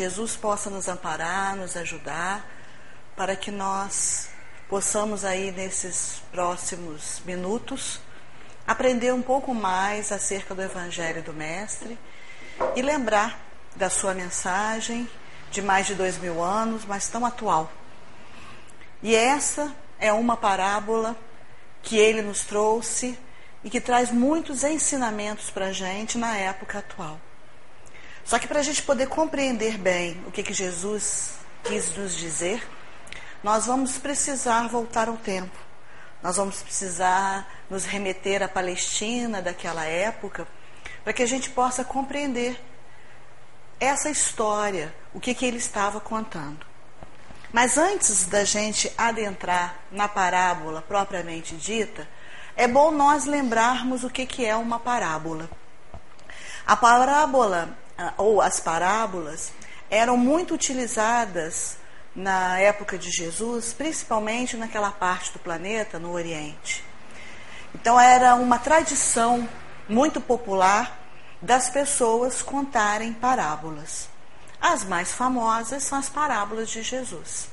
[0.00, 2.50] Jesus possa nos amparar, nos ajudar,
[3.14, 4.30] para que nós
[4.66, 8.00] possamos aí nesses próximos minutos
[8.66, 11.98] aprender um pouco mais acerca do Evangelho do Mestre
[12.74, 13.38] e lembrar
[13.76, 15.06] da sua mensagem
[15.50, 17.70] de mais de dois mil anos, mas tão atual.
[19.02, 21.14] E essa é uma parábola
[21.82, 23.18] que ele nos trouxe
[23.62, 27.20] e que traz muitos ensinamentos para a gente na época atual.
[28.24, 31.32] Só que para a gente poder compreender bem o que, que Jesus
[31.64, 32.66] quis nos dizer,
[33.42, 35.56] nós vamos precisar voltar ao tempo.
[36.22, 40.46] Nós vamos precisar nos remeter à Palestina daquela época,
[41.02, 42.60] para que a gente possa compreender
[43.78, 46.66] essa história, o que, que ele estava contando.
[47.52, 52.06] Mas antes da gente adentrar na parábola propriamente dita,
[52.54, 55.48] é bom nós lembrarmos o que, que é uma parábola.
[56.66, 57.76] A parábola,
[58.16, 59.52] ou as parábolas,
[59.90, 61.76] eram muito utilizadas
[62.14, 66.84] na época de Jesus, principalmente naquela parte do planeta, no Oriente.
[67.74, 69.48] Então era uma tradição
[69.88, 70.98] muito popular
[71.40, 74.08] das pessoas contarem parábolas.
[74.60, 77.48] As mais famosas são as parábolas de Jesus.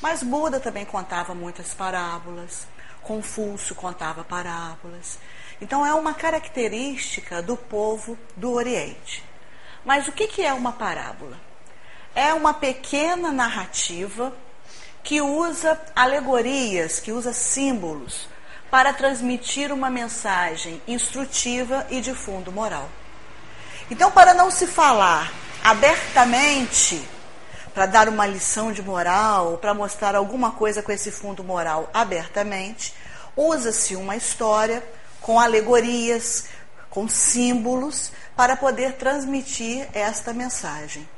[0.00, 2.66] Mas Buda também contava muitas parábolas,
[3.02, 5.18] Confúcio contava parábolas.
[5.60, 9.24] Então é uma característica do povo do Oriente.
[9.84, 11.36] Mas o que é uma parábola?
[12.14, 14.32] É uma pequena narrativa
[15.02, 18.28] que usa alegorias, que usa símbolos
[18.70, 22.88] para transmitir uma mensagem instrutiva e de fundo moral.
[23.90, 27.06] Então, para não se falar abertamente,
[27.74, 32.94] para dar uma lição de moral, para mostrar alguma coisa com esse fundo moral abertamente,
[33.36, 34.82] usa-se uma história
[35.20, 36.46] com alegorias,
[36.92, 41.08] com símbolos, para poder transmitir esta mensagem.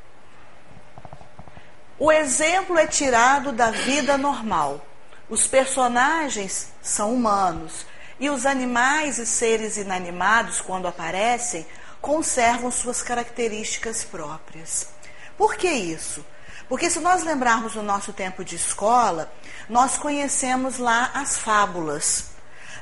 [1.99, 4.87] O exemplo é tirado da vida normal.
[5.29, 7.87] Os personagens são humanos
[8.21, 11.67] e os animais e seres inanimados, quando aparecem,
[12.01, 14.89] conservam suas características próprias.
[15.37, 16.25] Por que isso?
[16.69, 19.33] Porque se nós lembrarmos do nosso tempo de escola,
[19.69, 22.34] nós conhecemos lá as fábulas.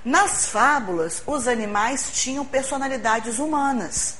[0.04, 4.16] Nas fábulas, os animais tinham personalidades humanas.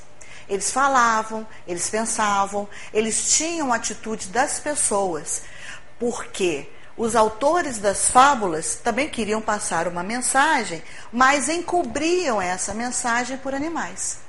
[0.47, 5.43] Eles falavam, eles pensavam, eles tinham atitudes das pessoas.
[5.99, 13.53] Porque os autores das fábulas também queriam passar uma mensagem, mas encobriam essa mensagem por
[13.53, 14.19] animais.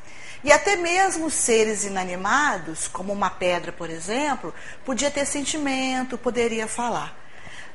[0.42, 4.52] E até mesmo seres inanimados, como uma pedra, por exemplo,
[4.84, 7.16] podia ter sentimento, poderia falar.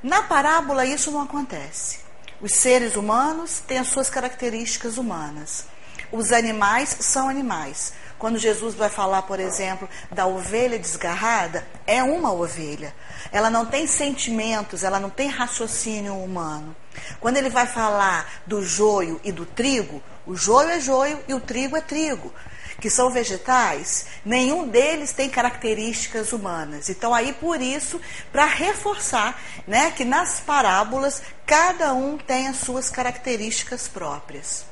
[0.03, 2.08] Na parábola isso não acontece.
[2.41, 5.65] Os seres humanos têm as suas características humanas.
[6.11, 7.93] Os animais são animais.
[8.17, 12.93] Quando Jesus vai falar, por exemplo, da ovelha desgarrada, é uma ovelha.
[13.31, 16.75] Ela não tem sentimentos, ela não tem raciocínio humano.
[17.19, 21.39] Quando ele vai falar do joio e do trigo, o joio é joio e o
[21.39, 22.33] trigo é trigo
[22.79, 26.89] que são vegetais, nenhum deles tem características humanas.
[26.89, 27.99] Então, aí por isso,
[28.31, 34.65] para reforçar né, que nas parábolas cada um tem as suas características próprias.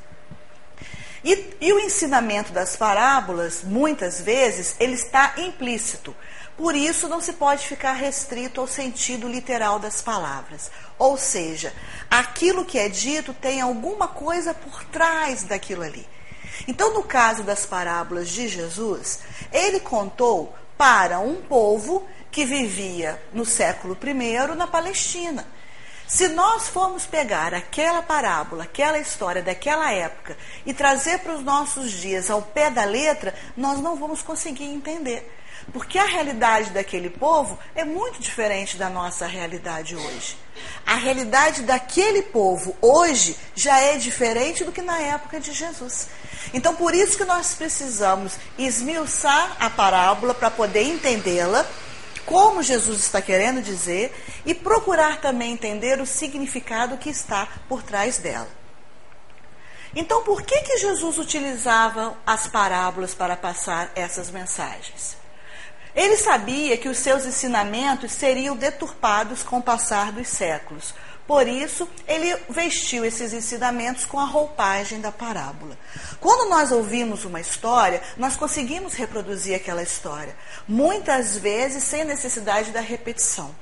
[1.24, 6.16] E, e o ensinamento das parábolas, muitas vezes, ele está implícito.
[6.56, 10.72] Por isso, não se pode ficar restrito ao sentido literal das palavras.
[10.98, 11.74] Ou seja,
[12.10, 16.08] aquilo que é dito tem alguma coisa por trás daquilo ali.
[16.68, 19.20] Então, no caso das parábolas de Jesus,
[19.52, 25.46] ele contou para um povo que vivia no século I na Palestina.
[26.08, 31.92] Se nós formos pegar aquela parábola, aquela história daquela época e trazer para os nossos
[31.92, 35.30] dias ao pé da letra, nós não vamos conseguir entender.
[35.74, 40.38] Porque a realidade daquele povo é muito diferente da nossa realidade hoje.
[40.86, 46.08] A realidade daquele povo hoje já é diferente do que na época de Jesus.
[46.54, 51.66] Então, por isso que nós precisamos esmiuçar a parábola para poder entendê-la,
[52.26, 54.16] como Jesus está querendo dizer,
[54.46, 58.48] e procurar também entender o significado que está por trás dela.
[59.96, 65.18] Então, por que, que Jesus utilizava as parábolas para passar essas mensagens?
[65.98, 70.94] Ele sabia que os seus ensinamentos seriam deturpados com o passar dos séculos.
[71.26, 75.76] Por isso, ele vestiu esses ensinamentos com a roupagem da parábola.
[76.20, 80.36] Quando nós ouvimos uma história, nós conseguimos reproduzir aquela história,
[80.68, 83.54] muitas vezes sem necessidade da repetição.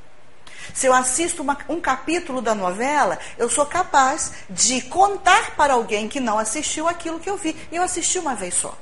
[0.74, 6.10] Se eu assisto uma, um capítulo da novela, eu sou capaz de contar para alguém
[6.10, 7.56] que não assistiu aquilo que eu vi.
[7.72, 8.78] E eu assisti uma vez só.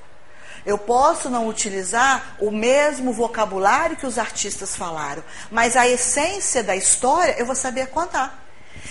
[0.66, 6.76] Eu posso não utilizar o mesmo vocabulário que os artistas falaram, mas a essência da
[6.76, 8.42] história eu vou saber contar.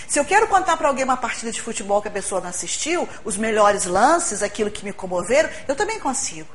[0.07, 3.07] Se eu quero contar para alguém uma partida de futebol que a pessoa não assistiu,
[3.23, 6.47] os melhores lances, aquilo que me comoveram, eu também consigo.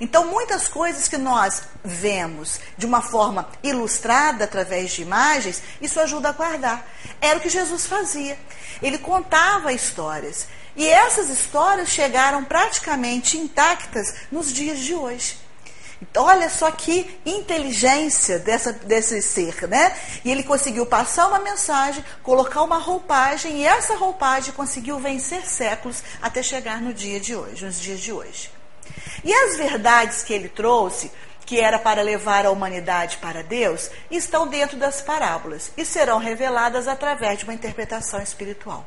[0.00, 6.30] Então, muitas coisas que nós vemos de uma forma ilustrada através de imagens, isso ajuda
[6.30, 6.86] a guardar.
[7.20, 8.38] Era o que Jesus fazia.
[8.80, 10.46] Ele contava histórias.
[10.80, 15.36] E essas histórias chegaram praticamente intactas nos dias de hoje.
[16.00, 19.94] Então, olha só que inteligência dessa, desse ser, né?
[20.24, 26.02] E ele conseguiu passar uma mensagem, colocar uma roupagem, e essa roupagem conseguiu vencer séculos
[26.22, 28.50] até chegar no dia de hoje, nos dias de hoje.
[29.22, 31.12] E as verdades que ele trouxe,
[31.44, 36.88] que era para levar a humanidade para Deus, estão dentro das parábolas e serão reveladas
[36.88, 38.86] através de uma interpretação espiritual.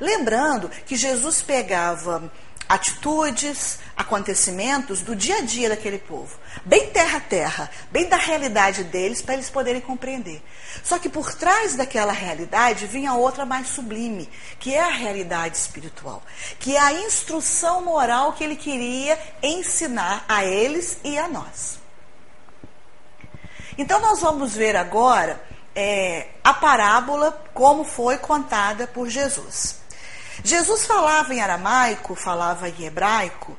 [0.00, 2.30] Lembrando que Jesus pegava
[2.68, 8.84] atitudes, acontecimentos do dia a dia daquele povo, bem terra a terra, bem da realidade
[8.84, 10.42] deles, para eles poderem compreender.
[10.82, 14.28] Só que por trás daquela realidade vinha outra mais sublime,
[14.58, 16.22] que é a realidade espiritual,
[16.58, 21.78] que é a instrução moral que ele queria ensinar a eles e a nós.
[23.76, 25.40] Então nós vamos ver agora
[25.74, 29.76] é, a parábola como foi contada por Jesus.
[30.42, 33.56] Jesus falava em aramaico, falava em hebraico,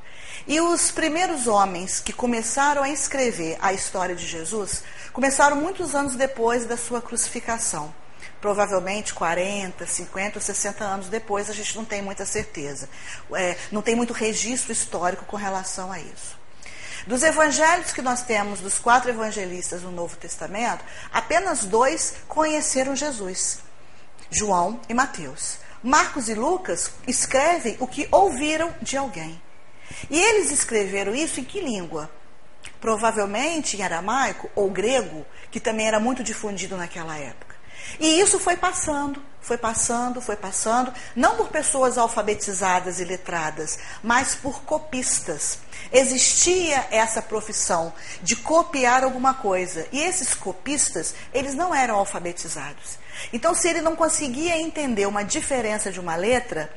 [0.47, 6.15] e os primeiros homens que começaram a escrever a história de Jesus começaram muitos anos
[6.15, 7.93] depois da sua crucificação.
[8.39, 12.87] Provavelmente 40, 50 ou 60 anos depois, a gente não tem muita certeza.
[13.33, 16.37] É, não tem muito registro histórico com relação a isso.
[17.05, 23.59] Dos evangelhos que nós temos, dos quatro evangelistas no Novo Testamento, apenas dois conheceram Jesus:
[24.31, 25.57] João e Mateus.
[25.83, 29.39] Marcos e Lucas escrevem o que ouviram de alguém.
[30.09, 32.09] E eles escreveram isso em que língua?
[32.81, 37.54] Provavelmente em aramaico ou grego, que também era muito difundido naquela época.
[37.99, 44.35] E isso foi passando, foi passando, foi passando, não por pessoas alfabetizadas e letradas, mas
[44.35, 45.59] por copistas.
[45.91, 49.87] Existia essa profissão de copiar alguma coisa.
[49.91, 52.97] E esses copistas, eles não eram alfabetizados.
[53.31, 56.71] Então, se ele não conseguia entender uma diferença de uma letra,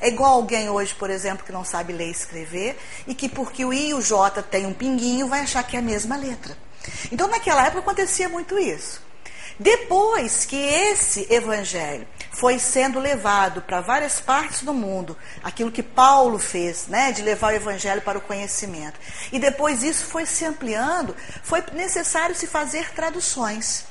[0.00, 3.64] é igual alguém hoje, por exemplo, que não sabe ler e escrever, e que porque
[3.64, 6.56] o I e o J tem um pinguinho, vai achar que é a mesma letra.
[7.10, 9.04] Então, naquela época acontecia muito isso.
[9.58, 16.38] Depois que esse evangelho foi sendo levado para várias partes do mundo, aquilo que Paulo
[16.38, 19.00] fez, né, de levar o evangelho para o conhecimento,
[19.32, 23.86] e depois isso foi se ampliando, foi necessário se fazer traduções.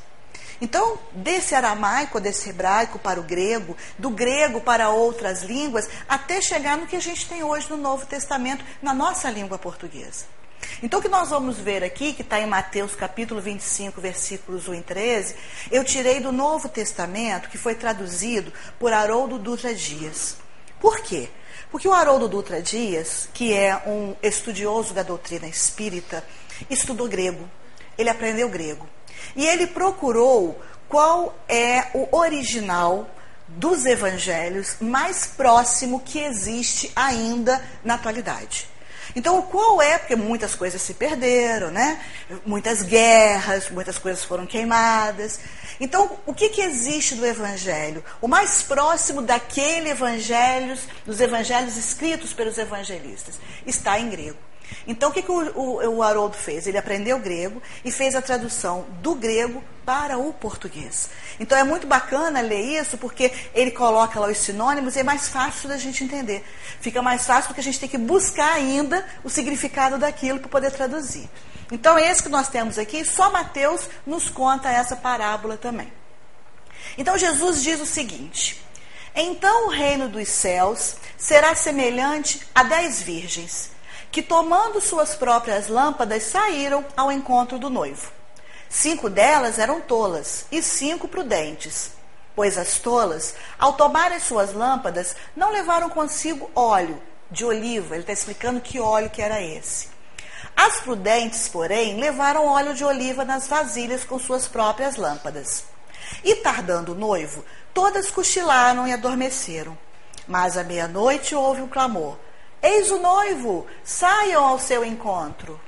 [0.62, 6.78] Então, desse aramaico, desse hebraico para o grego, do grego para outras línguas, até chegar
[6.78, 10.26] no que a gente tem hoje no Novo Testamento, na nossa língua portuguesa.
[10.82, 14.76] Então, o que nós vamos ver aqui, que está em Mateus capítulo 25, versículos 1
[14.76, 15.36] e 13,
[15.72, 20.38] eu tirei do Novo Testamento, que foi traduzido por Haroldo Dutra Dias.
[20.80, 21.30] Por quê?
[21.72, 26.24] Porque o Haroldo Dutra Dias, que é um estudioso da doutrina espírita,
[26.70, 27.50] estudou grego.
[27.98, 28.88] Ele aprendeu grego.
[29.36, 33.10] E ele procurou qual é o original
[33.48, 38.68] dos evangelhos mais próximo que existe ainda na atualidade.
[39.16, 39.98] Então, qual é?
[39.98, 42.02] Porque muitas coisas se perderam, né?
[42.46, 45.40] Muitas guerras, muitas coisas foram queimadas.
[45.80, 48.04] Então, o que, que existe do Evangelho?
[48.22, 54.38] O mais próximo daquele evangelho, dos evangelhos escritos pelos evangelistas, está em grego.
[54.88, 56.68] Então, o que, que o, o, o Haroldo fez?
[56.68, 61.10] Ele aprendeu grego e fez a tradução do grego para o português.
[61.40, 65.30] Então, é muito bacana ler isso, porque ele coloca lá os sinônimos e é mais
[65.30, 66.44] fácil da gente entender.
[66.82, 70.72] Fica mais fácil porque a gente tem que buscar ainda o significado daquilo para poder
[70.72, 71.30] traduzir.
[71.72, 75.92] Então, esse que nós temos aqui, só Mateus nos conta essa parábola também.
[76.98, 78.62] Então, Jesus diz o seguinte:
[79.16, 83.72] Então o reino dos céus será semelhante a dez virgens
[84.12, 88.12] que, tomando suas próprias lâmpadas, saíram ao encontro do noivo.
[88.70, 91.92] Cinco delas eram tolas e cinco prudentes,
[92.36, 97.96] pois as tolas, ao tomarem suas lâmpadas, não levaram consigo óleo de oliva.
[97.96, 99.90] Ele está explicando que óleo que era esse.
[100.56, 105.66] As prudentes, porém, levaram óleo de oliva nas vasilhas com suas próprias lâmpadas.
[106.24, 107.44] E tardando o noivo,
[107.74, 109.78] todas cochilaram e adormeceram.
[110.28, 112.18] Mas à meia-noite houve um clamor:
[112.62, 115.60] Eis o noivo, saiam ao seu encontro.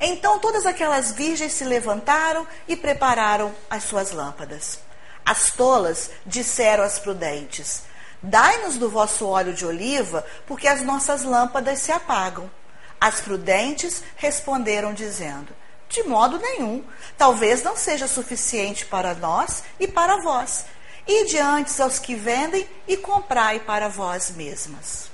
[0.00, 4.80] Então todas aquelas virgens se levantaram e prepararam as suas lâmpadas.
[5.24, 7.82] As tolas disseram às prudentes:
[8.22, 12.50] Dai-nos do vosso óleo de oliva, porque as nossas lâmpadas se apagam.
[12.98, 15.54] As prudentes responderam, dizendo:
[15.88, 16.82] De modo nenhum,
[17.18, 20.64] talvez não seja suficiente para nós e para vós.
[21.06, 25.10] E diante aos que vendem e comprai para vós mesmas.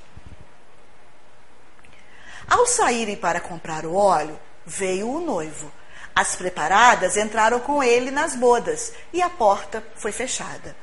[2.49, 5.73] Ao saírem para comprar o óleo, veio o noivo.
[6.15, 10.77] As preparadas entraram com ele nas bodas e a porta foi fechada.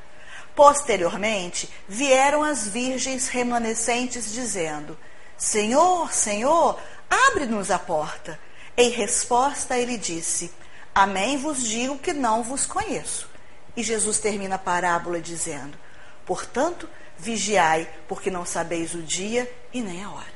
[0.55, 4.97] Posteriormente, vieram as virgens remanescentes, dizendo:
[5.35, 8.39] Senhor, Senhor, abre-nos a porta.
[8.77, 10.51] Em resposta, ele disse:
[10.93, 13.27] Amém vos digo que não vos conheço.
[13.75, 15.75] E Jesus termina a parábola dizendo:
[16.25, 16.87] Portanto,
[17.17, 20.33] vigiai, porque não sabeis o dia e nem a hora.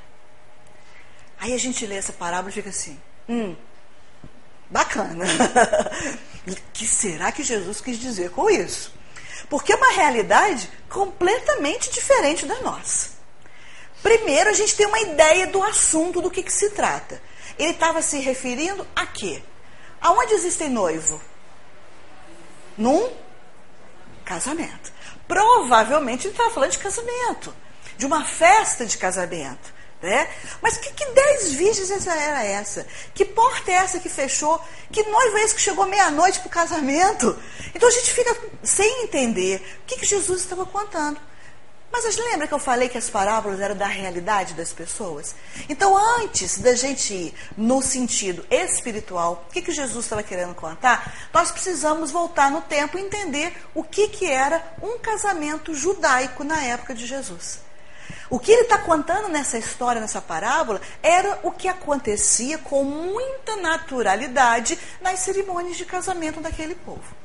[1.40, 3.00] Aí a gente lê essa parábola e fica assim:
[3.30, 3.56] Hum,
[4.70, 5.26] bacana.
[6.48, 8.94] O que será que Jesus quis dizer com isso?
[9.50, 13.18] Porque é uma realidade completamente diferente da nossa.
[14.02, 17.22] Primeiro, a gente tem uma ideia do assunto do que, que se trata.
[17.58, 19.42] Ele estava se referindo a quê?
[20.00, 21.20] Aonde existem noivo?
[22.78, 23.12] Num
[24.24, 24.94] casamento.
[25.28, 27.54] Provavelmente ele estava falando de casamento,
[27.98, 29.74] de uma festa de casamento.
[30.02, 30.30] Né?
[30.62, 32.86] Mas que, que dez virgens essa era essa?
[33.16, 34.62] Que porta é essa que fechou?
[34.92, 37.36] Que noiva é esse que chegou meia-noite para o casamento?
[37.74, 41.20] Então a gente fica sem entender o que, que Jesus estava contando.
[41.92, 45.34] Mas lembra que eu falei que as parábolas eram da realidade das pessoas?
[45.70, 51.30] Então, antes da gente ir no sentido espiritual, o que, que Jesus estava querendo contar,
[51.34, 56.62] nós precisamos voltar no tempo e entender o que, que era um casamento judaico na
[56.62, 57.67] época de Jesus.
[58.30, 63.56] O que ele está contando nessa história, nessa parábola, era o que acontecia com muita
[63.56, 67.16] naturalidade nas cerimônias de casamento daquele povo.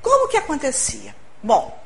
[0.00, 1.14] Como que acontecia?
[1.42, 1.76] Bom,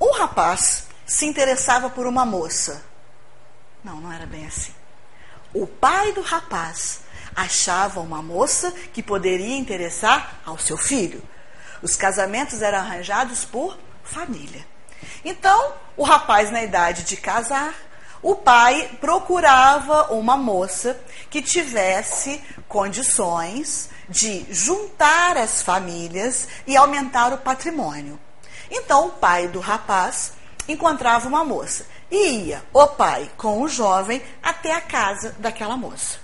[0.00, 2.84] um rapaz se interessava por uma moça.
[3.82, 4.74] Não, não era bem assim.
[5.54, 7.00] O pai do rapaz
[7.34, 11.22] achava uma moça que poderia interessar ao seu filho.
[11.80, 14.66] Os casamentos eram arranjados por família.
[15.24, 17.74] Então, o rapaz, na idade de casar,
[18.22, 20.98] o pai procurava uma moça
[21.30, 28.18] que tivesse condições de juntar as famílias e aumentar o patrimônio.
[28.70, 30.32] Então, o pai do rapaz
[30.66, 36.18] encontrava uma moça e ia o pai com o jovem até a casa daquela moça.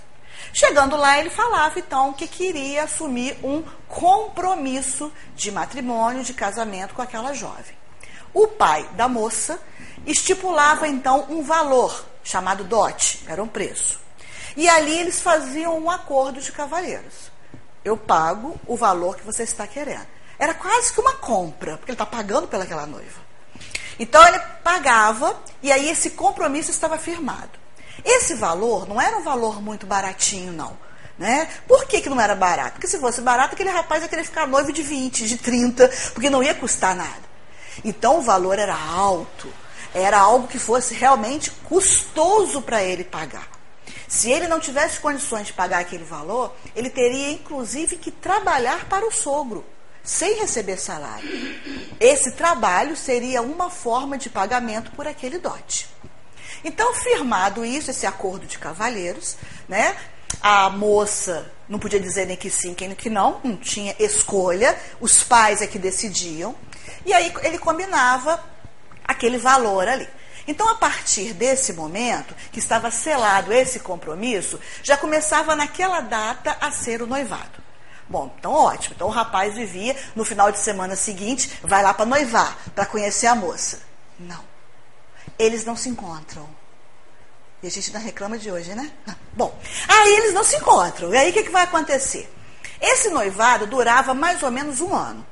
[0.53, 7.01] Chegando lá, ele falava então que queria assumir um compromisso de matrimônio, de casamento com
[7.01, 7.75] aquela jovem.
[8.35, 9.57] O pai da moça
[10.05, 13.97] estipulava então um valor chamado dote, era um preço.
[14.57, 17.31] E ali eles faziam um acordo de cavalheiros.
[17.83, 20.05] Eu pago o valor que você está querendo.
[20.37, 23.21] Era quase que uma compra, porque ele está pagando pelaquela noiva.
[23.97, 27.57] Então ele pagava e aí esse compromisso estava firmado.
[28.03, 30.77] Esse valor não era um valor muito baratinho, não.
[31.17, 31.47] Né?
[31.65, 32.73] Por que, que não era barato?
[32.73, 36.29] Porque se fosse barato, aquele rapaz ia querer ficar noivo de 20, de 30, porque
[36.29, 37.34] não ia custar nada.
[37.83, 39.51] Então o valor era alto,
[39.93, 43.47] era algo que fosse realmente custoso para ele pagar.
[44.07, 49.05] Se ele não tivesse condições de pagar aquele valor, ele teria inclusive que trabalhar para
[49.05, 49.65] o sogro,
[50.03, 51.29] sem receber salário.
[51.99, 55.87] Esse trabalho seria uma forma de pagamento por aquele dote.
[56.63, 59.95] Então, firmado isso, esse acordo de cavalheiros, né?
[60.41, 65.23] A moça não podia dizer nem que sim, nem que não, não tinha escolha, os
[65.23, 66.55] pais é que decidiam.
[67.05, 68.43] E aí ele combinava
[69.07, 70.07] aquele valor ali.
[70.47, 76.71] Então, a partir desse momento, que estava selado esse compromisso, já começava naquela data a
[76.71, 77.63] ser o noivado.
[78.07, 78.93] Bom, então ótimo.
[78.95, 83.25] Então o rapaz vivia no final de semana seguinte, vai lá para noivar, para conhecer
[83.25, 83.81] a moça.
[84.19, 84.43] Não.
[85.39, 86.47] Eles não se encontram.
[87.63, 88.91] E a gente ainda reclama de hoje, né?
[89.33, 89.57] Bom,
[89.87, 91.11] aí eles não se encontram.
[91.11, 92.31] E aí o que, que vai acontecer?
[92.79, 95.25] Esse noivado durava mais ou menos um ano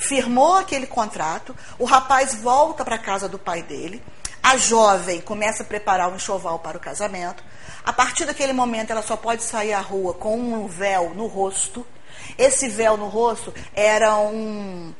[0.00, 4.02] firmou aquele contrato, o rapaz volta para a casa do pai dele,
[4.42, 7.44] a jovem começa a preparar um enxoval para o casamento.
[7.84, 11.86] A partir daquele momento, ela só pode sair à rua com um véu no rosto.
[12.38, 14.94] Esse véu no rosto era um,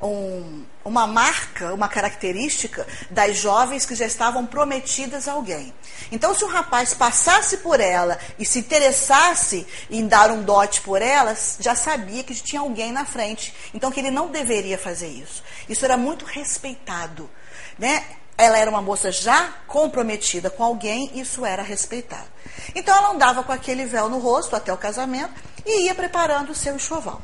[0.00, 5.72] um, uma marca, uma característica das jovens que já estavam prometidas a alguém.
[6.12, 11.00] Então, se um rapaz passasse por ela e se interessasse em dar um dote por
[11.00, 13.54] ela, já sabia que tinha alguém na frente.
[13.72, 15.42] Então, que ele não deveria fazer isso.
[15.68, 17.30] Isso era muito respeitado.
[17.78, 18.04] Né?
[18.36, 22.28] Ela era uma moça já comprometida com alguém, isso era respeitado.
[22.74, 25.32] Então, ela andava com aquele véu no rosto até o casamento
[25.64, 27.22] e ia preparando o seu enxoval.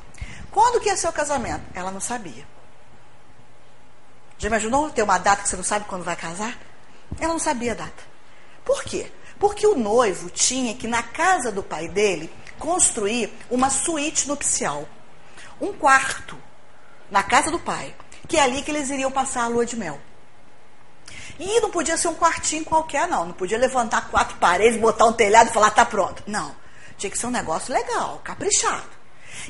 [0.51, 1.63] Quando que ia ser o casamento?
[1.75, 2.45] Ela não sabia.
[4.41, 6.57] Já imaginou ter uma data que você não sabe quando vai casar?
[7.21, 8.03] Ela não sabia a data.
[8.65, 9.13] Por quê?
[9.39, 14.89] Porque o noivo tinha que, na casa do pai dele, construir uma suíte nupcial.
[15.61, 16.39] Um quarto
[17.11, 17.95] na casa do pai,
[18.27, 20.01] que é ali que eles iriam passar a lua de mel.
[21.39, 23.27] E não podia ser um quartinho qualquer, não.
[23.27, 26.23] Não podia levantar quatro paredes, botar um telhado e falar, tá pronto.
[26.27, 26.57] Não.
[26.97, 28.89] Tinha que ser um negócio legal, caprichado.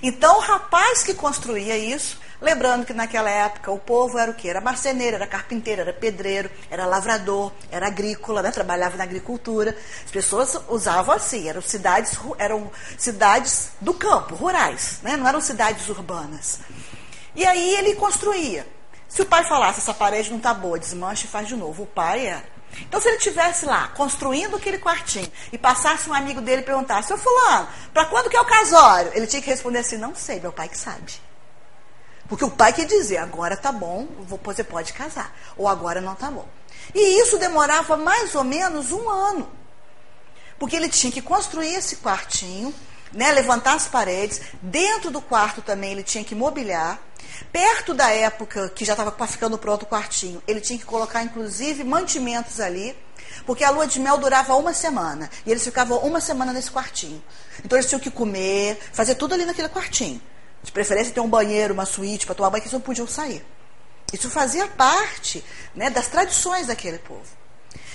[0.03, 4.49] Então, o rapaz que construía isso, lembrando que naquela época o povo era o quê?
[4.49, 8.51] Era marceneiro, era carpinteiro, era pedreiro, era lavrador, era agrícola, né?
[8.51, 9.77] trabalhava na agricultura.
[10.05, 15.17] As pessoas usavam assim, eram cidades, eram cidades do campo, rurais, né?
[15.17, 16.61] não eram cidades urbanas.
[17.35, 18.67] E aí ele construía.
[19.09, 21.83] Se o pai falasse, essa parede não está boa, desmancha e faz de novo.
[21.83, 22.61] O pai era.
[22.83, 27.09] Então, se ele estivesse lá, construindo aquele quartinho, e passasse um amigo dele e perguntasse,
[27.09, 29.11] seu fulano, para quando que é o casório?
[29.15, 31.13] Ele tinha que responder assim, não sei, meu pai que sabe.
[32.31, 35.37] Porque o pai quer dizer, agora tá bom, você pode casar.
[35.57, 36.47] Ou agora não tá bom.
[36.95, 39.51] E isso demorava mais ou menos um ano.
[40.57, 42.73] Porque ele tinha que construir esse quartinho,
[43.13, 44.43] né, levantar as paredes.
[44.63, 47.01] Dentro do quarto também ele tinha que mobiliar.
[47.51, 51.83] Perto da época que já estava ficando pronto o quartinho, ele tinha que colocar, inclusive,
[51.83, 52.97] mantimentos ali,
[53.45, 55.29] porque a lua de mel durava uma semana.
[55.45, 57.21] E eles ficavam uma semana nesse quartinho.
[57.65, 60.23] Então eles tinham que comer, fazer tudo ali naquele quartinho.
[60.63, 63.45] De preferência ter um banheiro, uma suíte para tomar banho, que eles não podiam sair.
[64.13, 67.41] Isso fazia parte né, das tradições daquele povo.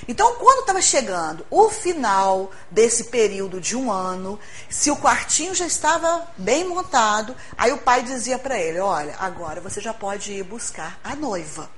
[0.08, 5.66] Então, quando estava chegando o final desse período de um ano, se o quartinho já
[5.66, 10.44] estava bem montado, aí o pai dizia para ele: Olha, agora você já pode ir
[10.44, 11.70] buscar a noiva,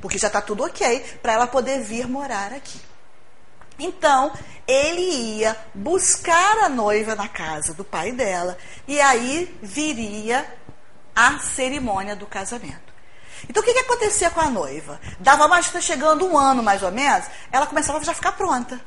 [0.00, 2.78] porque já está tudo ok para ela poder vir morar aqui.
[3.78, 4.32] Então,
[4.66, 5.02] ele
[5.38, 8.56] ia buscar a noiva na casa do pai dela,
[8.86, 10.46] e aí viria
[11.14, 12.86] a cerimônia do casamento.
[13.48, 15.00] Então o que, que acontecia com a noiva?
[15.20, 18.80] Dava mais, está chegando um ano mais ou menos, ela começava a já ficar pronta.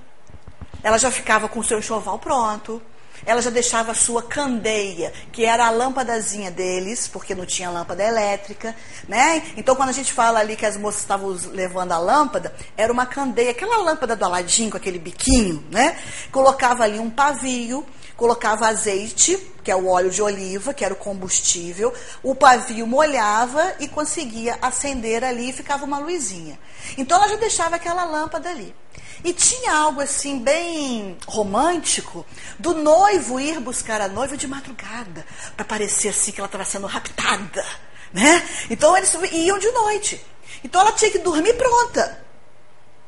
[0.84, 2.82] Ela já ficava com o seu enxoval pronto.
[3.26, 8.04] Ela já deixava a sua candeia, que era a lâmpadazinha deles, porque não tinha lâmpada
[8.04, 8.76] elétrica,
[9.08, 9.44] né?
[9.56, 13.06] Então, quando a gente fala ali que as moças estavam levando a lâmpada, era uma
[13.06, 15.98] candeia, aquela lâmpada do Aladim com aquele biquinho, né?
[16.32, 17.86] Colocava ali um pavio,
[18.20, 23.76] colocava azeite, que é o óleo de oliva, que era o combustível, o pavio molhava
[23.80, 26.60] e conseguia acender ali e ficava uma luzinha.
[26.98, 28.76] Então ela já deixava aquela lâmpada ali.
[29.24, 32.26] E tinha algo assim bem romântico
[32.58, 36.88] do noivo ir buscar a noiva de madrugada, para parecer assim que ela estava sendo
[36.88, 37.66] raptada,
[38.14, 38.46] né?
[38.70, 40.22] Então eles iam de noite.
[40.62, 42.29] Então ela tinha que dormir pronta.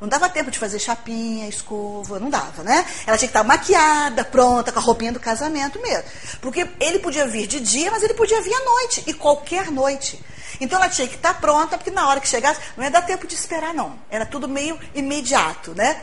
[0.02, 2.84] Não dava tempo de fazer chapinha, escova, não dava, né?
[3.06, 6.02] Ela tinha que estar maquiada, pronta, com a roupinha do casamento mesmo.
[6.40, 10.20] Porque ele podia vir de dia, mas ele podia vir à noite, e qualquer noite.
[10.60, 13.28] Então ela tinha que estar pronta, porque na hora que chegasse, não ia dar tempo
[13.28, 13.96] de esperar, não.
[14.10, 16.02] Era tudo meio imediato, né?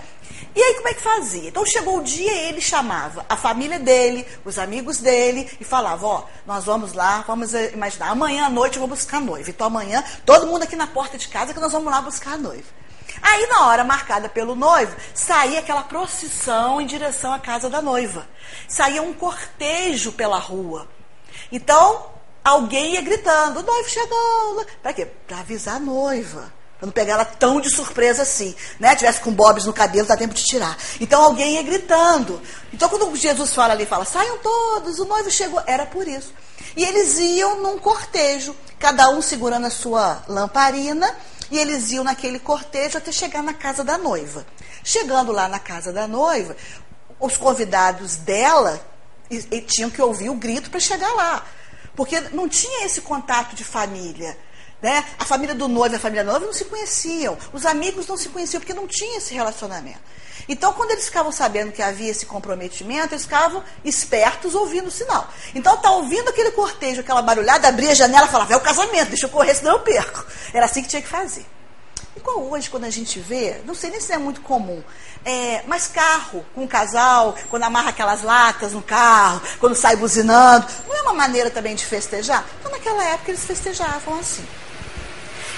[0.56, 1.50] E aí como é que fazia?
[1.50, 6.24] Então chegou o dia, ele chamava a família dele, os amigos dele, e falava, ó,
[6.48, 9.50] nós vamos lá, vamos imaginar, amanhã à noite eu vou buscar a noiva.
[9.50, 12.38] Então amanhã, todo mundo aqui na porta de casa que nós vamos lá buscar a
[12.38, 12.79] noiva.
[13.21, 18.27] Aí, na hora marcada pelo noivo, saía aquela procissão em direção à casa da noiva.
[18.67, 20.88] Saía um cortejo pela rua.
[21.51, 22.08] Então,
[22.43, 24.65] alguém ia gritando: o noivo chegou.
[24.82, 25.05] Para quê?
[25.05, 26.53] Para avisar a noiva.
[26.79, 28.55] Para não pegar ela tão de surpresa assim.
[28.79, 28.95] Né?
[28.95, 30.77] Tivesse com bobs no cabelo, dá tempo de tirar.
[31.01, 32.41] Então alguém ia gritando.
[32.71, 35.62] Então quando Jesus fala ali, fala, saiam todos, o noivo chegou.
[35.67, 36.34] Era por isso.
[36.77, 41.13] E eles iam num cortejo, cada um segurando a sua lamparina
[41.52, 44.46] e eles iam naquele cortejo até chegar na casa da noiva.
[44.84, 46.56] Chegando lá na casa da noiva,
[47.20, 48.80] os convidados dela
[49.30, 51.46] e, e tinham que ouvir o grito para chegar lá.
[51.96, 54.38] Porque não tinha esse contato de família.
[54.82, 55.04] Né?
[55.18, 57.38] A família do noivo e a família nova não se conheciam.
[57.52, 60.00] Os amigos não se conheciam porque não tinha esse relacionamento.
[60.48, 65.28] Então, quando eles ficavam sabendo que havia esse comprometimento, eles ficavam espertos ouvindo o sinal.
[65.54, 69.10] Então, tá ouvindo aquele cortejo, aquela barulhada, abria a janela e falava, é o casamento,
[69.10, 70.26] deixa eu correr, senão eu perco.
[70.52, 71.46] Era assim que tinha que fazer.
[72.18, 74.84] Igual hoje, quando a gente vê, não sei nem se é muito comum,
[75.24, 80.68] é, mas carro com um casal, quando amarra aquelas latas no carro, quando sai buzinando,
[80.88, 82.44] não é uma maneira também de festejar?
[82.60, 84.46] Então, naquela época, eles festejavam assim.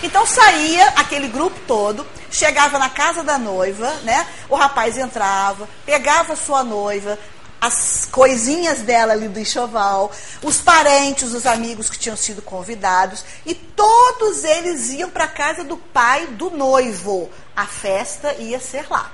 [0.04, 4.26] Então saía aquele grupo todo, chegava na casa da noiva, né?
[4.50, 7.20] O rapaz entrava, pegava sua noiva,
[7.62, 10.12] as coisinhas dela ali do enxoval,
[10.42, 15.64] os parentes, os amigos que tinham sido convidados, e todos eles iam para a casa
[15.64, 17.30] do pai do noivo.
[17.56, 19.12] A festa ia ser lá.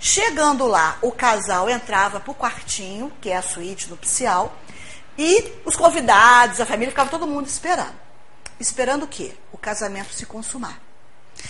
[0.00, 4.56] Chegando lá, o casal entrava para o quartinho, que é a suíte nupcial,
[5.18, 8.03] e os convidados, a família, ficava todo mundo esperando.
[8.58, 9.34] Esperando o quê?
[9.52, 10.80] O casamento se consumar.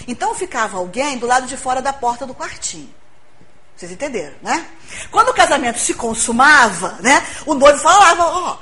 [0.06, 2.92] Então ficava alguém do lado de fora da porta do quartinho.
[3.76, 4.66] Vocês entenderam, né?
[5.10, 7.26] Quando o casamento se consumava, né?
[7.44, 8.58] O noivo falava, ó, oh,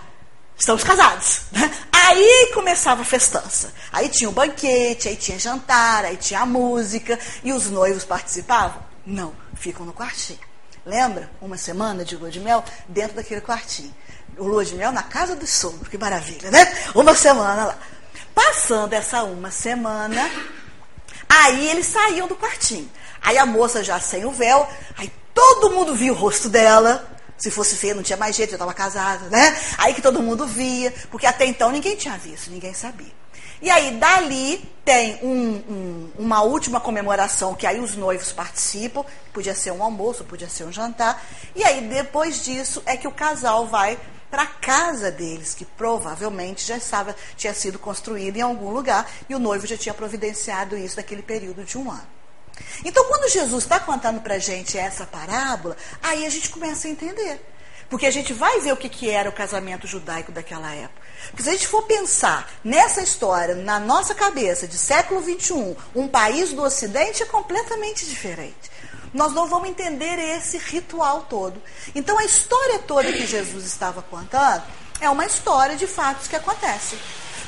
[0.56, 1.42] estamos casados.
[1.52, 1.70] Né?
[1.92, 3.72] Aí começava a festança.
[3.92, 7.18] Aí tinha o banquete, aí tinha jantar, aí tinha a música.
[7.44, 8.82] E os noivos participavam?
[9.04, 10.40] Não, ficam no quartinho.
[10.84, 11.30] Lembra?
[11.40, 13.94] Uma semana de lua de mel dentro daquele quartinho.
[14.38, 16.66] O lua de mel na casa do sogro, que maravilha, né?
[16.94, 17.78] Uma semana lá.
[18.34, 20.30] Passando essa uma semana,
[21.28, 22.90] aí eles saíam do quartinho.
[23.20, 27.08] Aí a moça já sem o véu, aí todo mundo via o rosto dela.
[27.38, 29.58] Se fosse feia, não tinha mais jeito, já estava casada, né?
[29.78, 33.12] Aí que todo mundo via, porque até então ninguém tinha visto, ninguém sabia.
[33.62, 39.54] E aí, dali, tem um, um, uma última comemoração que aí os noivos participam, podia
[39.54, 41.24] ser um almoço, podia ser um jantar.
[41.54, 43.96] E aí, depois disso, é que o casal vai
[44.32, 49.34] para a casa deles, que provavelmente já estava, tinha sido construída em algum lugar, e
[49.34, 52.08] o noivo já tinha providenciado isso naquele período de um ano.
[52.82, 56.90] Então, quando Jesus está contando para a gente essa parábola, aí a gente começa a
[56.90, 57.46] entender.
[57.90, 61.02] Porque a gente vai ver o que, que era o casamento judaico daquela época.
[61.26, 66.08] Porque se a gente for pensar nessa história, na nossa cabeça, de século XXI, um
[66.08, 68.70] país do Ocidente é completamente diferente.
[69.12, 71.60] Nós não vamos entender esse ritual todo.
[71.94, 74.62] Então, a história toda que Jesus estava contando
[75.00, 76.98] é uma história de fatos que acontecem.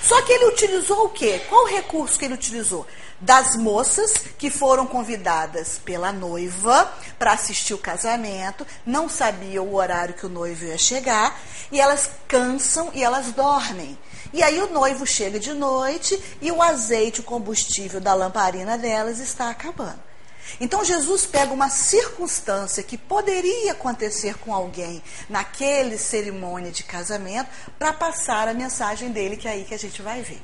[0.02, 1.40] Só que ele utilizou o quê?
[1.48, 2.86] Qual o recurso que ele utilizou?
[3.20, 10.14] das moças que foram convidadas pela noiva para assistir o casamento, não sabiam o horário
[10.14, 11.40] que o noivo ia chegar,
[11.72, 13.98] e elas cansam e elas dormem.
[14.32, 19.20] E aí o noivo chega de noite e o azeite, o combustível da lamparina delas
[19.20, 20.13] está acabando.
[20.60, 27.92] Então Jesus pega uma circunstância que poderia acontecer com alguém naquele cerimônia de casamento para
[27.92, 30.42] passar a mensagem dele, que é aí que a gente vai ver.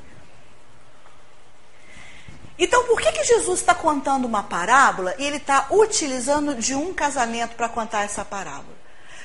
[2.63, 6.93] Então, por que, que Jesus está contando uma parábola e ele está utilizando de um
[6.93, 8.79] casamento para contar essa parábola?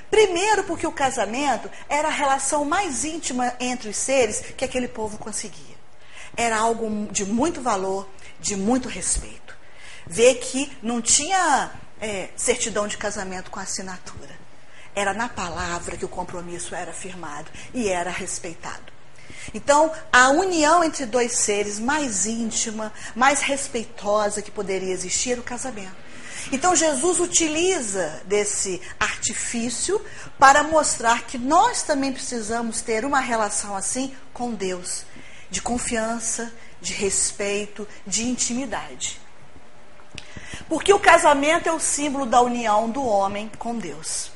[0.10, 5.18] Primeiro, porque o casamento era a relação mais íntima entre os seres que aquele povo
[5.18, 5.76] conseguia.
[6.38, 8.08] Era algo de muito valor,
[8.40, 9.45] de muito respeito.
[10.08, 14.36] Ver que não tinha é, certidão de casamento com assinatura.
[14.94, 18.96] Era na palavra que o compromisso era firmado e era respeitado.
[19.54, 25.44] Então, a união entre dois seres mais íntima, mais respeitosa que poderia existir era o
[25.44, 26.06] casamento.
[26.52, 30.04] Então, Jesus utiliza desse artifício
[30.38, 35.06] para mostrar que nós também precisamos ter uma relação assim com Deus,
[35.50, 39.20] de confiança, de respeito, de intimidade.
[40.68, 44.32] Porque o casamento é o símbolo da união do homem com Deus.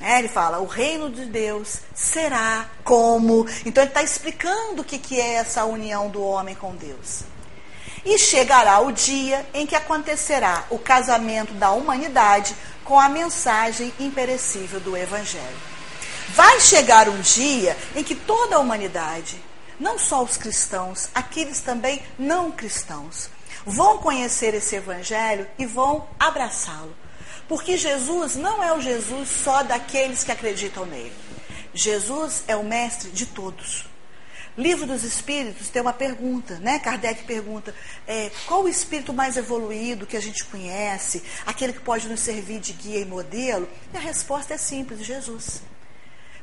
[0.00, 3.46] É, ele fala, o reino de Deus será como.
[3.66, 7.22] Então ele está explicando o que, que é essa união do homem com Deus.
[8.04, 14.78] E chegará o dia em que acontecerá o casamento da humanidade com a mensagem imperecível
[14.78, 15.56] do Evangelho.
[16.28, 19.42] Vai chegar um dia em que toda a humanidade,
[19.80, 23.28] não só os cristãos, aqueles também não cristãos,
[23.66, 26.94] vão conhecer esse Evangelho e vão abraçá-lo
[27.48, 31.12] porque Jesus não é o Jesus só daqueles que acreditam nele.
[31.72, 33.86] Jesus é o mestre de todos.
[34.56, 36.78] Livro dos Espíritos tem uma pergunta, né?
[36.78, 37.74] Kardec pergunta:
[38.06, 42.60] é, qual o espírito mais evoluído que a gente conhece, aquele que pode nos servir
[42.60, 43.68] de guia e modelo?
[43.94, 45.62] E a resposta é simples: Jesus.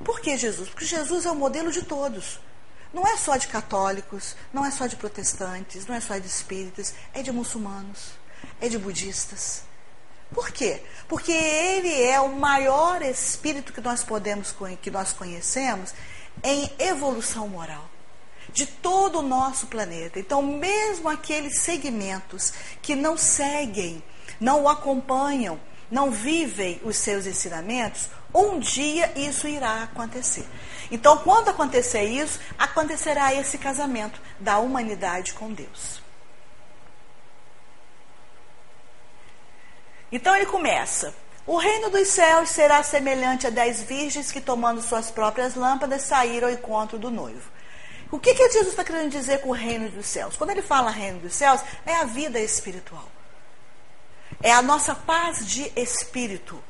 [0.03, 0.69] Por que Jesus?
[0.69, 2.39] Porque Jesus é o modelo de todos.
[2.95, 6.95] Não é só de católicos, não é só de protestantes, não é só de espíritas,
[7.13, 8.13] é de muçulmanos,
[8.59, 9.63] é de budistas,
[10.33, 10.81] por quê?
[11.07, 15.93] Porque ele é o maior espírito que nós podemos que nós conhecemos
[16.43, 17.89] em evolução moral
[18.51, 20.19] de todo o nosso planeta.
[20.19, 24.03] Então, mesmo aqueles segmentos que não seguem,
[24.39, 30.45] não o acompanham, não vivem os seus ensinamentos, um dia isso irá acontecer.
[30.91, 36.03] Então, quando acontecer isso, acontecerá esse casamento da humanidade com Deus.
[40.11, 41.13] Então ele começa.
[41.47, 46.47] O reino dos céus será semelhante a dez virgens que, tomando suas próprias lâmpadas, saíram
[46.47, 47.51] ao encontro do noivo.
[48.11, 50.37] O que, que Jesus está querendo dizer com o reino dos céus?
[50.37, 53.09] Quando ele fala reino dos céus, é a vida espiritual.
[54.41, 56.63] É a nossa paz de espírito.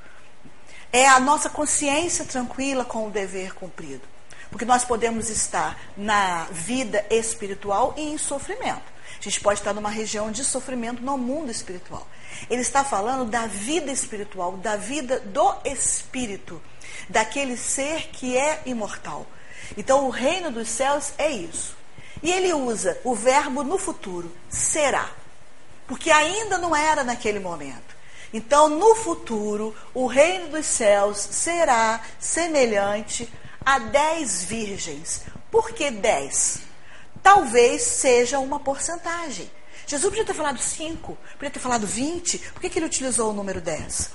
[0.95, 4.03] É a nossa consciência tranquila com o dever cumprido.
[4.49, 8.93] Porque nós podemos estar na vida espiritual e em sofrimento.
[9.19, 12.07] A gente pode estar numa região de sofrimento no mundo espiritual.
[12.49, 16.61] Ele está falando da vida espiritual, da vida do espírito,
[17.09, 19.27] daquele ser que é imortal.
[19.75, 21.75] Então, o reino dos céus é isso.
[22.23, 25.09] E ele usa o verbo no futuro, será.
[25.87, 27.94] porque ainda não era naquele momento.
[28.33, 33.31] Então, no futuro, o reino dos céus será semelhante
[33.65, 35.23] a dez virgens.
[35.49, 36.59] Por que dez?
[37.23, 39.49] Talvez seja uma porcentagem.
[39.87, 42.39] Jesus podia ter falado cinco, podia ter falado vinte.
[42.39, 44.09] Por que, que ele utilizou o número dez?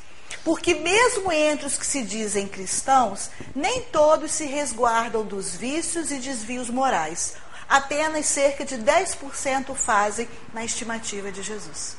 [0.44, 6.16] Porque mesmo entre os que se dizem cristãos, nem todos se resguardam dos vícios e
[6.16, 7.34] desvios morais.
[7.68, 11.96] Apenas cerca de 10% fazem na estimativa de Jesus.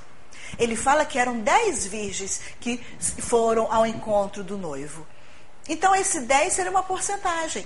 [0.58, 5.06] Ele fala que eram 10 virgens que foram ao encontro do noivo.
[5.68, 7.66] Então, esse 10 seria uma porcentagem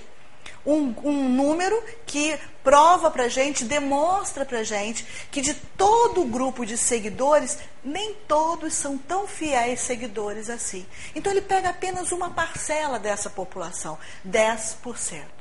[0.66, 6.66] um, um número que prova para gente, demonstra para gente que de todo o grupo
[6.66, 10.84] de seguidores, nem todos são tão fiéis seguidores assim.
[11.14, 13.96] Então ele pega apenas uma parcela dessa população,
[14.26, 15.35] 10%.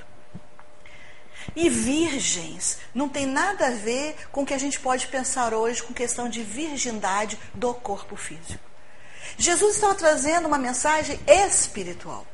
[1.56, 5.84] E virgens não tem nada a ver com o que a gente pode pensar hoje
[5.84, 8.64] com questão de virgindade do corpo físico.
[9.38, 12.26] Jesus estava trazendo uma mensagem espiritual.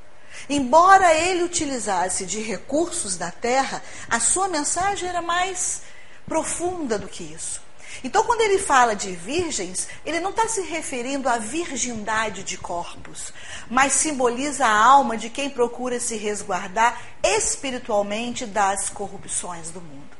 [0.50, 5.82] Embora ele utilizasse de recursos da terra, a sua mensagem era mais
[6.28, 7.62] profunda do que isso.
[8.03, 13.31] Então, quando ele fala de virgens, ele não está se referindo à virgindade de corpos,
[13.69, 20.17] mas simboliza a alma de quem procura se resguardar espiritualmente das corrupções do mundo.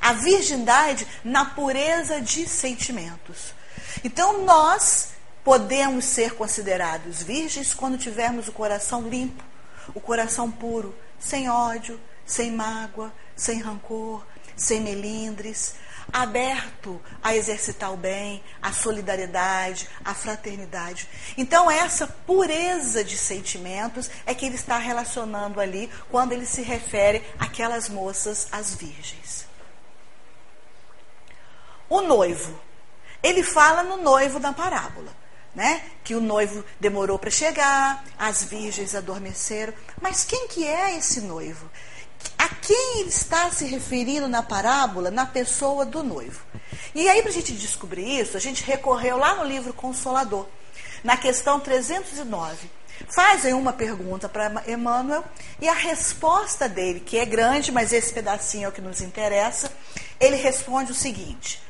[0.00, 3.54] A virgindade na pureza de sentimentos.
[4.02, 5.10] Então, nós
[5.44, 9.44] podemos ser considerados virgens quando tivermos o coração limpo,
[9.94, 14.24] o coração puro, sem ódio, sem mágoa, sem rancor,
[14.56, 15.74] sem melindres,
[16.12, 21.08] aberto a exercitar o bem, a solidariedade, a fraternidade.
[21.36, 27.22] Então, essa pureza de sentimentos é que ele está relacionando ali quando ele se refere
[27.38, 29.46] àquelas moças, as virgens.
[31.88, 32.60] O noivo.
[33.22, 35.22] Ele fala no noivo da parábola
[35.54, 35.82] né?
[36.02, 39.72] Que o noivo demorou para chegar, as virgens adormeceram.
[40.00, 41.70] Mas quem que é esse noivo?
[42.38, 46.40] A quem ele está se referindo na parábola, na pessoa do noivo?
[46.94, 50.46] E aí, para a gente descobrir isso, a gente recorreu lá no livro Consolador,
[51.02, 52.70] na questão 309.
[53.14, 55.24] Fazem uma pergunta para Emmanuel
[55.60, 59.72] e a resposta dele, que é grande, mas esse pedacinho é o que nos interessa,
[60.20, 61.60] ele responde o seguinte: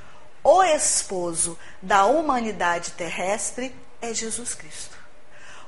[0.44, 4.96] o esposo da humanidade terrestre é Jesus Cristo.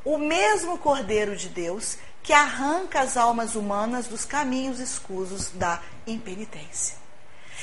[0.05, 6.97] O mesmo Cordeiro de Deus que arranca as almas humanas dos caminhos escusos da impenitência.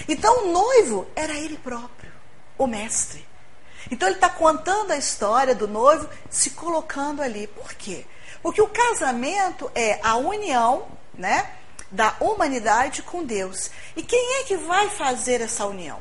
[0.07, 2.11] Então o noivo era ele próprio,
[2.59, 3.27] o mestre.
[3.89, 7.47] Então ele está contando a história do noivo, se colocando ali.
[7.47, 8.05] Por quê?
[8.43, 11.55] Porque o casamento é a união, né,
[11.89, 13.71] da humanidade com Deus.
[13.95, 15.99] E quem é que vai fazer essa união?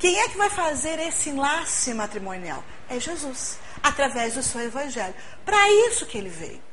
[0.00, 2.62] Quem é que vai fazer esse enlace matrimonial?
[2.88, 5.14] É Jesus, através do seu evangelho.
[5.44, 6.69] Para isso que ele veio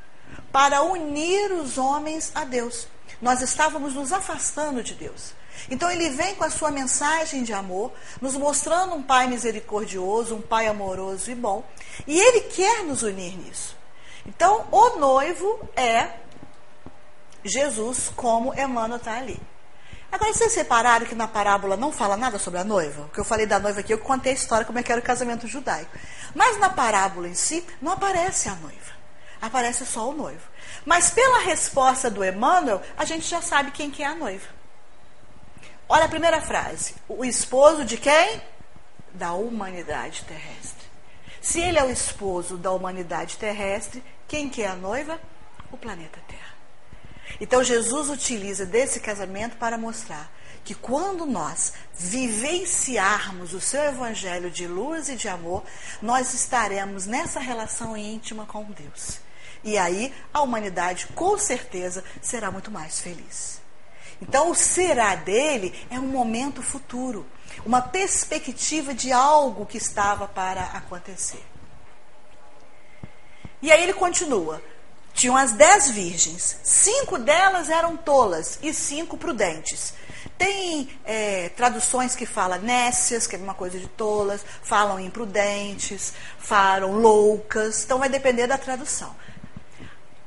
[0.52, 2.86] para unir os homens a Deus.
[3.20, 5.34] Nós estávamos nos afastando de Deus.
[5.70, 10.40] Então ele vem com a sua mensagem de amor, nos mostrando um pai misericordioso, um
[10.40, 11.64] pai amoroso e bom,
[12.06, 13.76] e ele quer nos unir nisso.
[14.24, 16.10] Então o noivo é
[17.44, 19.40] Jesus, como Emmanuel está ali.
[20.10, 23.02] Agora, vocês repararam que na parábola não fala nada sobre a noiva?
[23.02, 25.00] O que eu falei da noiva aqui, eu contei a história como é que era
[25.00, 25.90] o casamento judaico.
[26.34, 28.97] Mas na parábola em si, não aparece a noiva.
[29.40, 30.46] Aparece só o noivo.
[30.84, 34.46] Mas pela resposta do Emmanuel, a gente já sabe quem que é a noiva.
[35.88, 36.94] Olha a primeira frase.
[37.08, 38.42] O esposo de quem?
[39.14, 40.86] Da humanidade terrestre.
[41.40, 45.18] Se ele é o esposo da humanidade terrestre, quem que é a noiva?
[45.72, 46.54] O planeta Terra.
[47.40, 50.30] Então Jesus utiliza desse casamento para mostrar
[50.64, 55.64] que quando nós vivenciarmos o seu evangelho de luz e de amor,
[56.02, 59.20] nós estaremos nessa relação íntima com Deus.
[59.64, 63.60] E aí a humanidade com certeza será muito mais feliz.
[64.20, 67.26] Então o será dele é um momento futuro,
[67.64, 71.44] uma perspectiva de algo que estava para acontecer.
[73.62, 74.62] E aí ele continua:
[75.12, 76.58] tinham as dez virgens.
[76.62, 79.94] Cinco delas eram tolas e cinco prudentes.
[80.36, 86.92] Tem é, traduções que falam nécias, que é uma coisa de tolas, falam imprudentes, falam
[86.92, 89.14] loucas, então vai depender da tradução.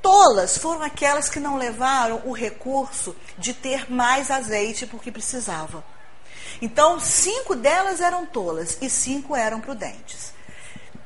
[0.02, 5.84] Tolas foram aquelas que não levaram o recurso de ter mais azeite porque precisavam.
[6.62, 10.34] Então, cinco delas eram tolas e cinco eram prudentes.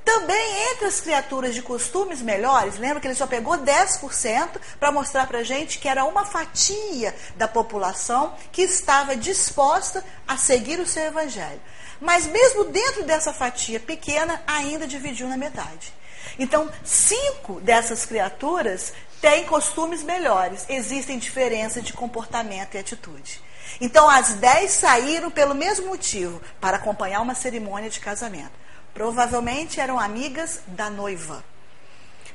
[0.05, 5.25] Também entre as criaturas de costumes melhores, lembra que ele só pegou 10% para mostrar
[5.25, 10.85] para a gente que era uma fatia da população que estava disposta a seguir o
[10.85, 11.59] seu evangelho.
[11.99, 15.91] Mas mesmo dentro dessa fatia pequena, ainda dividiu na metade.
[16.37, 20.65] Então, cinco dessas criaturas têm costumes melhores.
[20.67, 23.41] Existem diferenças de comportamento e atitude.
[23.81, 28.51] Então, as dez saíram pelo mesmo motivo, para acompanhar uma cerimônia de casamento.
[28.93, 31.43] Provavelmente eram amigas da noiva.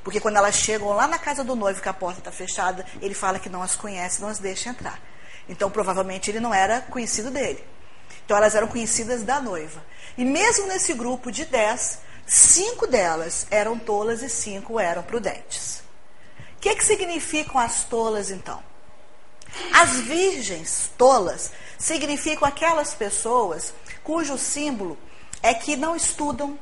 [0.02, 3.14] Porque quando elas chegam lá na casa do noivo, que a porta está fechada, ele
[3.14, 4.98] fala que não as conhece, não as deixa entrar.
[5.48, 7.62] Então, provavelmente, ele não era conhecido dele.
[8.24, 9.82] Então, elas eram conhecidas da noiva.
[10.16, 11.98] E mesmo nesse grupo de dez,
[12.32, 15.82] cinco delas eram tolas e cinco eram prudentes.
[16.56, 18.62] O que, que significam as tolas, então?
[19.72, 24.96] As virgens tolas significam aquelas pessoas cujo símbolo
[25.42, 26.56] é que não estudam,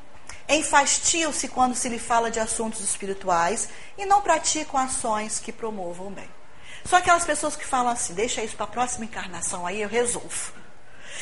[0.48, 6.10] enfastiam-se quando se lhe fala de assuntos espirituais e não praticam ações que promovam o
[6.10, 6.30] bem.
[6.86, 10.52] São aquelas pessoas que falam assim: deixa isso para a próxima encarnação, aí eu resolvo.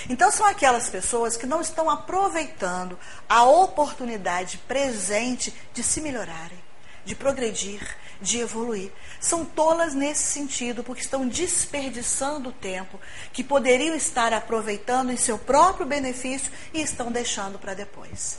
[0.09, 6.59] Então, são aquelas pessoas que não estão aproveitando a oportunidade presente de se melhorarem,
[7.05, 7.81] de progredir,
[8.21, 8.93] de evoluir.
[9.21, 13.01] São tolas nesse sentido, porque estão desperdiçando o tempo
[13.33, 18.39] que poderiam estar aproveitando em seu próprio benefício e estão deixando para depois.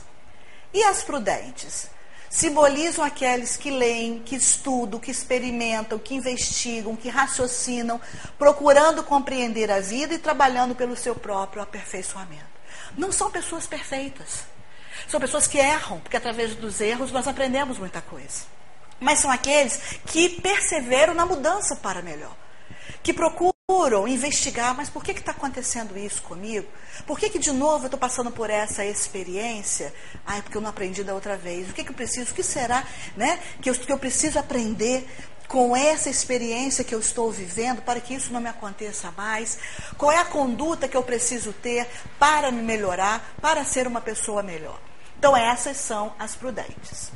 [0.72, 1.90] E as prudentes?
[2.30, 8.00] Simbolizam aqueles que leem, que estudam, que experimentam, que investigam, que raciocinam,
[8.38, 12.58] procurando compreender a vida e trabalhando pelo seu próprio aperfeiçoamento.
[12.96, 14.44] Não são pessoas perfeitas.
[15.06, 18.58] São pessoas que erram, porque através dos erros nós aprendemos muita coisa
[19.00, 22.34] mas são aqueles que perseveram na mudança para melhor,
[23.02, 26.66] que procuram investigar, mas por que está acontecendo isso comigo?
[27.06, 29.92] Por que, que de novo eu estou passando por essa experiência?
[30.26, 31.68] Ai, porque eu não aprendi da outra vez.
[31.68, 32.32] O que, que eu preciso?
[32.32, 32.84] O que será
[33.16, 35.06] né, que, eu, que eu preciso aprender
[35.46, 39.58] com essa experiência que eu estou vivendo para que isso não me aconteça mais?
[39.96, 41.86] Qual é a conduta que eu preciso ter
[42.18, 44.78] para me melhorar, para ser uma pessoa melhor?
[45.18, 47.10] Então, essas são as prudentes.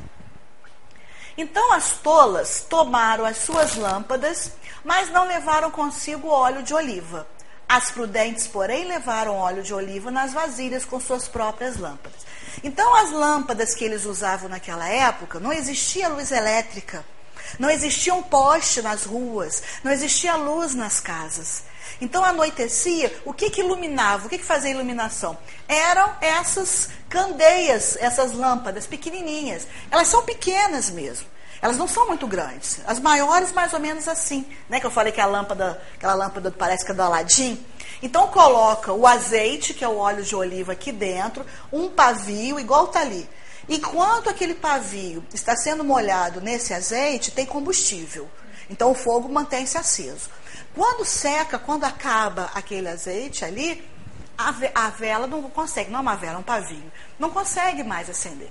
[1.37, 4.53] Então as tolas tomaram as suas lâmpadas,
[4.85, 7.27] mas não levaram consigo óleo de oliva.
[7.69, 12.21] As prudentes, porém, levaram óleo de oliva nas vasilhas com suas próprias lâmpadas.
[12.63, 17.05] Então, as lâmpadas que eles usavam naquela época, não existia luz elétrica,
[17.59, 21.65] não existia um poste nas ruas, não existia luz nas casas.
[22.01, 24.27] Então anoitecia, o que, que iluminava?
[24.27, 25.37] O que, que fazia iluminação?
[25.69, 29.67] Eram essas candeias, essas lâmpadas pequenininhas.
[29.91, 31.27] Elas são pequenas mesmo.
[31.63, 32.81] Elas não são muito grandes.
[32.85, 34.45] As maiores, mais ou menos assim.
[34.69, 34.81] Né?
[34.81, 37.65] Que eu falei que a lâmpada, aquela lâmpada parece que é do Aladim.
[38.03, 42.87] Então coloca o azeite, que é o óleo de oliva aqui dentro, um pavio, igual
[42.87, 43.29] está ali.
[43.69, 48.29] Enquanto aquele pavio está sendo molhado nesse azeite, tem combustível.
[48.69, 50.31] Então o fogo mantém-se aceso.
[50.75, 53.89] Quando seca, quando acaba aquele azeite ali,
[54.37, 58.51] a, vela não consegue, não é uma vela, é um pavio, não consegue mais acender.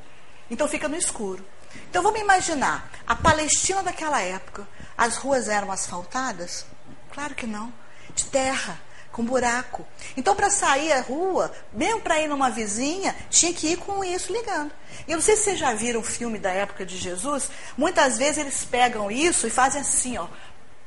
[0.50, 1.43] Então fica no escuro.
[1.89, 6.65] Então vamos imaginar, a Palestina daquela época, as ruas eram asfaltadas?
[7.12, 7.73] Claro que não.
[8.15, 8.79] De terra,
[9.12, 9.86] com buraco.
[10.15, 14.31] Então, para sair à rua, mesmo para ir numa vizinha, tinha que ir com isso
[14.31, 14.71] ligando.
[15.07, 18.38] Eu não sei se vocês já viram o filme da época de Jesus, muitas vezes
[18.38, 20.27] eles pegam isso e fazem assim, ó,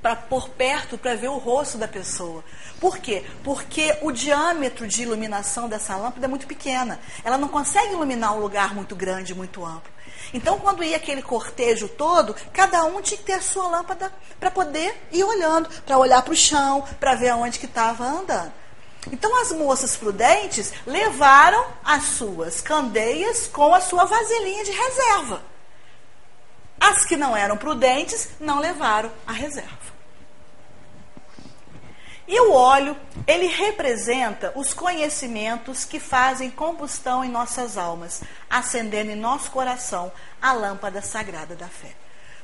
[0.05, 2.45] para por perto para ver o rosto da pessoa.
[2.79, 3.25] Por quê?
[3.43, 7.01] Porque o diâmetro de iluminação dessa lâmpada é muito pequena.
[7.25, 9.91] Ela não consegue iluminar um lugar muito grande, muito amplo.
[10.35, 14.51] Então, quando ia aquele cortejo todo, cada um tinha que ter a sua lâmpada para
[14.51, 18.53] poder ir olhando, para olhar para o chão, para ver aonde que estava andando.
[19.11, 25.41] Então, as moças prudentes levaram as suas candeias com a sua vasilhinha de reserva.
[26.79, 29.94] As que não eram prudentes não levaram a reserva.
[32.27, 39.17] E o óleo, ele representa os conhecimentos que fazem combustão em nossas almas, acendendo em
[39.17, 40.11] nosso coração
[40.41, 41.95] a lâmpada sagrada da fé.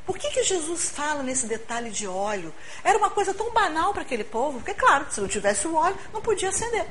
[0.05, 2.53] Por que, que Jesus fala nesse detalhe de óleo?
[2.85, 5.97] Era uma coisa tão banal para aquele povo, porque, claro, se não tivesse o óleo,
[6.13, 6.87] não podia acender.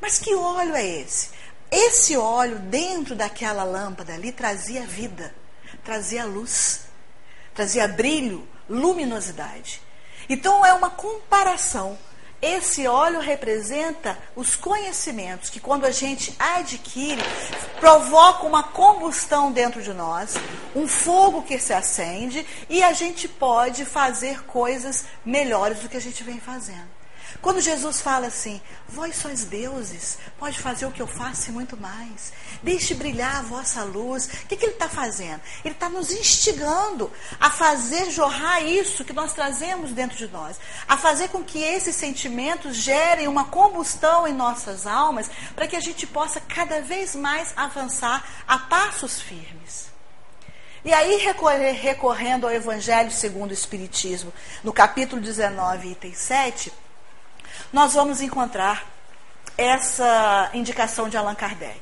[0.00, 1.30] Mas que óleo é esse?
[1.70, 5.34] Esse óleo dentro daquela lâmpada ali trazia vida,
[5.84, 6.86] trazia luz,
[7.54, 9.82] trazia brilho, luminosidade.
[10.28, 11.98] Então é uma comparação.
[12.40, 17.22] Esse óleo representa os conhecimentos que, quando a gente adquire,
[17.80, 20.34] provoca uma combustão dentro de nós,
[20.74, 26.00] um fogo que se acende e a gente pode fazer coisas melhores do que a
[26.00, 26.95] gente vem fazendo.
[27.42, 31.76] Quando Jesus fala assim, vós sois deuses, pode fazer o que eu faço e muito
[31.76, 32.32] mais.
[32.62, 34.26] Deixe brilhar a vossa luz.
[34.26, 35.40] O que, que ele está fazendo?
[35.64, 37.10] Ele está nos instigando
[37.40, 40.58] a fazer jorrar isso que nós trazemos dentro de nós,
[40.88, 45.80] a fazer com que esses sentimentos gerem uma combustão em nossas almas, para que a
[45.80, 49.86] gente possa cada vez mais avançar a passos firmes.
[50.84, 54.32] E aí, recorrendo ao Evangelho segundo o Espiritismo,
[54.62, 56.72] no capítulo 19, item 7,
[57.72, 58.86] nós vamos encontrar
[59.56, 61.80] essa indicação de Allan Kardec.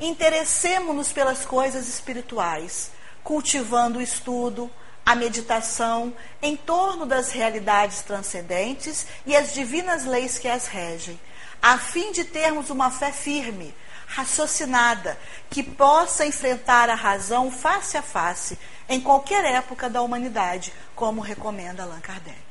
[0.00, 2.90] Interessemos-nos pelas coisas espirituais,
[3.22, 4.70] cultivando o estudo,
[5.04, 11.18] a meditação em torno das realidades transcendentes e as divinas leis que as regem,
[11.62, 13.74] a fim de termos uma fé firme,
[14.06, 18.58] raciocinada, que possa enfrentar a razão face a face
[18.88, 22.49] em qualquer época da humanidade, como recomenda Allan Kardec.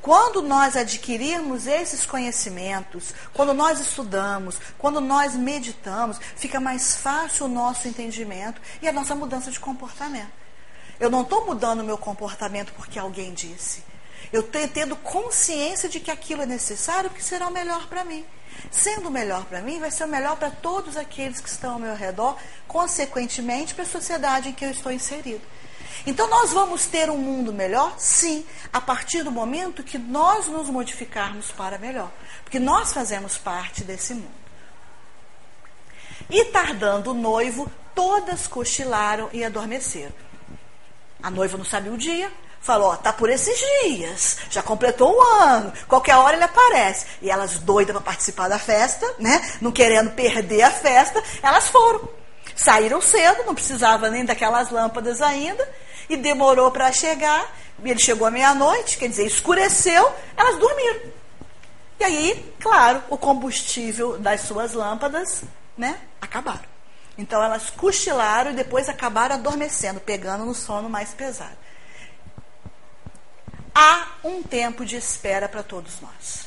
[0.00, 7.48] Quando nós adquirirmos esses conhecimentos, quando nós estudamos, quando nós meditamos, fica mais fácil o
[7.48, 10.30] nosso entendimento e a nossa mudança de comportamento.
[11.00, 13.82] Eu não estou mudando o meu comportamento porque alguém disse.
[14.32, 18.24] Eu estou tendo consciência de que aquilo é necessário porque será o melhor para mim.
[18.70, 21.78] Sendo o melhor para mim, vai ser o melhor para todos aqueles que estão ao
[21.78, 22.36] meu redor,
[22.68, 25.42] consequentemente para a sociedade em que eu estou inserido.
[26.06, 27.94] Então nós vamos ter um mundo melhor?
[27.98, 32.10] Sim, a partir do momento que nós nos modificarmos para melhor.
[32.42, 34.42] Porque nós fazemos parte desse mundo.
[36.30, 40.12] E tardando o noivo, todas cochilaram e adormeceram.
[41.22, 42.30] A noiva não sabia o dia,
[42.60, 47.06] falou: ó, tá por esses dias, já completou o ano, qualquer hora ele aparece.
[47.20, 49.40] E elas doidas para participar da festa, né?
[49.60, 52.08] Não querendo perder a festa, elas foram.
[52.56, 55.68] Saíram cedo, não precisava nem daquelas lâmpadas ainda,
[56.08, 57.50] e demorou para chegar.
[57.82, 61.12] Ele chegou à meia-noite, quer dizer, escureceu, elas dormiram.
[61.98, 65.42] E aí, claro, o combustível das suas lâmpadas,
[65.76, 66.72] né, acabaram.
[67.16, 71.56] Então elas cochilaram e depois acabaram adormecendo, pegando no sono mais pesado.
[73.74, 76.46] Há um tempo de espera para todos nós.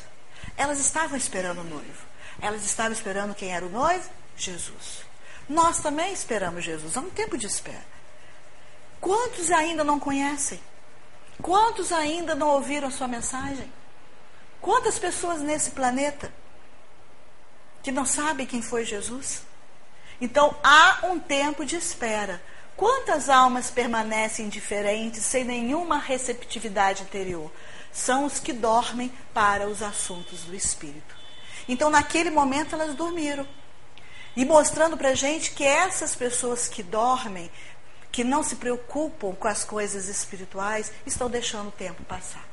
[0.56, 2.06] Elas estavam esperando o noivo.
[2.40, 4.08] Elas estavam esperando quem era o noivo?
[4.36, 5.04] Jesus.
[5.48, 6.96] Nós também esperamos Jesus.
[6.96, 7.95] Há um tempo de espera.
[9.00, 10.60] Quantos ainda não conhecem?
[11.40, 13.70] Quantos ainda não ouviram a sua mensagem?
[14.60, 16.32] Quantas pessoas nesse planeta
[17.82, 19.42] que não sabem quem foi Jesus?
[20.20, 22.42] Então há um tempo de espera.
[22.76, 27.50] Quantas almas permanecem indiferentes, sem nenhuma receptividade interior?
[27.90, 31.16] São os que dormem para os assuntos do espírito.
[31.66, 33.48] Então, naquele momento, elas dormiram.
[34.36, 37.50] E mostrando para a gente que essas pessoas que dormem
[38.16, 42.48] que não se preocupam com as coisas espirituais estão deixando o tempo passar.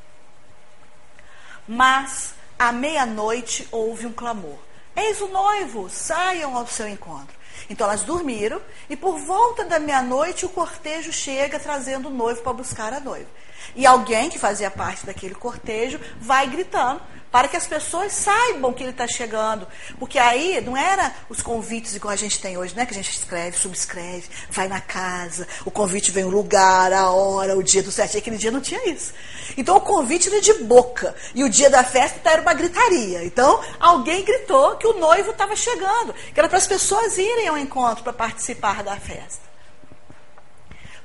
[1.66, 4.58] Mas à meia-noite houve um clamor:
[4.94, 7.34] Eis o noivo, saiam ao seu encontro.
[7.70, 12.52] Então elas dormiram e por volta da meia-noite o cortejo chega trazendo o noivo para
[12.52, 13.30] buscar a noiva.
[13.76, 17.02] E alguém que fazia parte daquele cortejo vai gritando:
[17.34, 19.68] para que as pessoas saibam que ele está chegando.
[19.98, 22.86] Porque aí não era os convites igual a gente tem hoje, né?
[22.86, 27.58] Que a gente escreve, subscreve, vai na casa, o convite vem o lugar, a hora,
[27.58, 28.20] o dia do certo.
[28.20, 29.12] Aquele dia não tinha isso.
[29.58, 31.16] Então o convite era de boca.
[31.34, 33.24] E o dia da festa era uma gritaria.
[33.26, 37.58] Então alguém gritou que o noivo estava chegando, que era para as pessoas irem ao
[37.58, 39.42] encontro para participar da festa.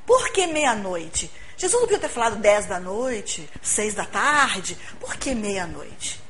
[0.04, 1.30] Por que meia-noite?
[1.58, 6.22] Jesus não podia ter falado 10 da noite, 6 da tarde, por que meia-noite?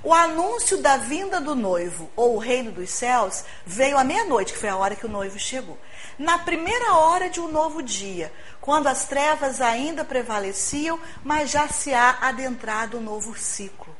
[0.00, 4.58] O anúncio da vinda do noivo ou o reino dos céus veio à meia-noite, que
[4.60, 5.76] foi a hora que o noivo chegou.
[6.16, 11.92] Na primeira hora de um novo dia, quando as trevas ainda prevaleciam, mas já se
[11.92, 13.94] há adentrado um novo ciclo.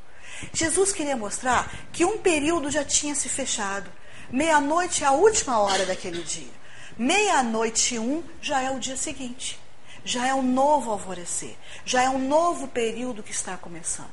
[0.52, 3.90] Jesus queria mostrar que um período já tinha se fechado.
[4.30, 6.60] Meia-noite é a última hora daquele dia.
[6.96, 9.58] Meia-noite um já é o dia seguinte
[10.04, 14.10] já é um novo alvorecer, já é um novo período que está começando.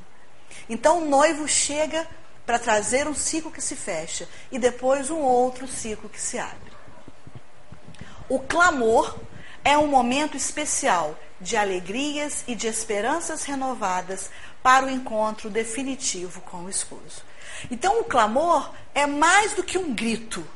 [0.68, 2.06] Então o noivo chega
[2.44, 6.72] para trazer um ciclo que se fecha e depois um outro ciclo que se abre.
[8.28, 9.18] O clamor
[9.64, 14.30] é um momento especial de alegrias e de esperanças renovadas
[14.62, 17.22] para o encontro definitivo com o esposo.
[17.70, 20.46] Então o clamor é mais do que um grito,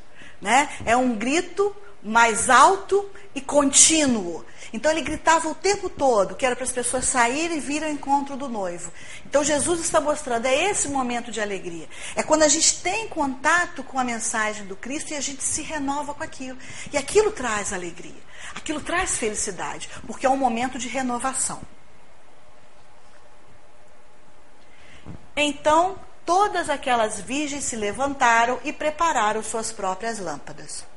[0.40, 0.68] né?
[0.84, 4.44] É um grito mais alto e contínuo.
[4.72, 7.94] Então ele gritava o tempo todo, que era para as pessoas saírem e virem ao
[7.94, 8.90] encontro do noivo.
[9.26, 11.86] Então Jesus está mostrando, é esse momento de alegria.
[12.16, 15.61] É quando a gente tem contato com a mensagem do Cristo e a gente se
[15.61, 16.59] renova com aquilo.
[16.90, 18.22] E aquilo traz alegria,
[18.55, 21.61] aquilo traz felicidade, porque é um momento de renovação.
[25.36, 30.91] Então todas aquelas virgens se levantaram e prepararam suas próprias lâmpadas.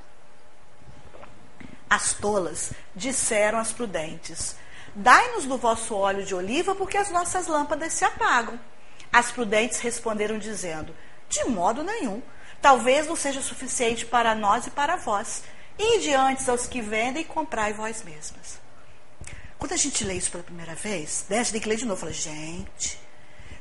[1.89, 4.55] As tolas disseram às prudentes:
[4.95, 8.59] Dai-nos do vosso óleo de oliva, porque as nossas lâmpadas se apagam.
[9.11, 10.95] As prudentes responderam, dizendo:
[11.29, 12.21] De modo nenhum.
[12.61, 15.43] Talvez não seja suficiente para nós e para vós.
[15.77, 18.59] E diante aos que vendem, comprai vós mesmas.
[19.57, 21.85] Quando a gente lê isso pela primeira vez, né, a gente tem que ler de
[21.85, 21.99] novo.
[21.99, 22.99] Fala, gente,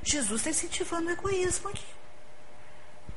[0.02, 1.84] Jesus está incentivando o egoísmo aqui.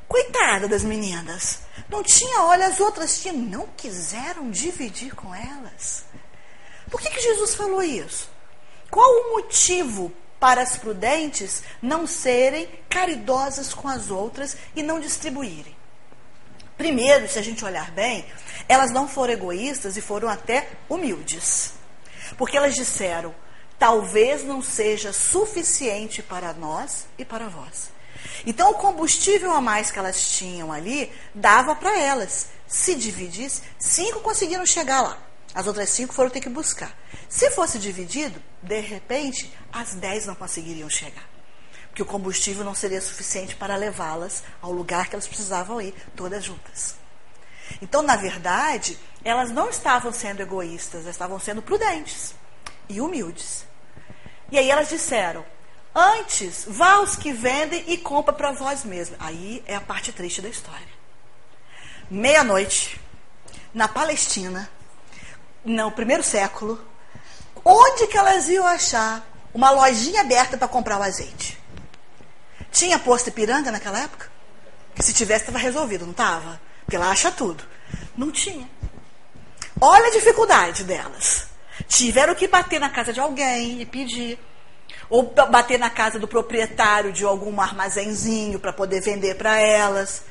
[0.08, 1.60] Coitada das meninas.
[1.90, 3.38] Não tinha, olha, as outras tinham.
[3.38, 6.06] Não quiseram dividir com elas.
[6.90, 8.30] Por que, que Jesus falou isso?
[8.90, 15.76] Qual o motivo para as prudentes não serem caridosas com as outras e não distribuírem?
[16.78, 18.26] Primeiro, se a gente olhar bem,
[18.70, 21.74] elas não foram egoístas e foram até humildes.
[22.38, 23.34] Porque elas disseram:
[23.80, 27.97] talvez não seja suficiente para nós e para vós.
[28.46, 32.48] Então, o combustível a mais que elas tinham ali dava para elas.
[32.68, 35.18] Se dividisse, cinco conseguiram chegar lá.
[35.54, 36.96] As outras cinco foram ter que buscar.
[37.30, 41.28] Se fosse dividido, de repente, as dez não conseguiriam chegar.
[41.88, 46.44] Porque o combustível não seria suficiente para levá-las ao lugar que elas precisavam ir, todas
[46.44, 46.96] juntas.
[47.82, 52.36] Então, na verdade, elas não estavam sendo egoístas, elas estavam sendo prudentes
[52.88, 53.66] e humildes.
[54.52, 55.46] E aí elas disseram:
[56.00, 59.18] Antes, vá aos que vendem e compra para vós mesmos.
[59.20, 60.88] Aí é a parte triste da história.
[62.08, 63.02] Meia-noite,
[63.74, 64.70] na Palestina,
[65.66, 66.80] no primeiro século,
[67.66, 71.58] onde que elas iam achar uma lojinha aberta para comprar o azeite?
[72.72, 74.30] Tinha posto Ipiranga naquela época?
[74.94, 76.62] Que se tivesse, estava resolvido, não estava?
[76.86, 77.64] Porque lá acha tudo.
[78.16, 78.70] Não tinha.
[79.82, 81.48] Olha a dificuldade delas.
[81.88, 84.38] Tiveram que bater na casa de alguém e pedir.
[85.10, 90.24] Ou bater na casa do proprietário de algum armazenzinho para poder vender para elas.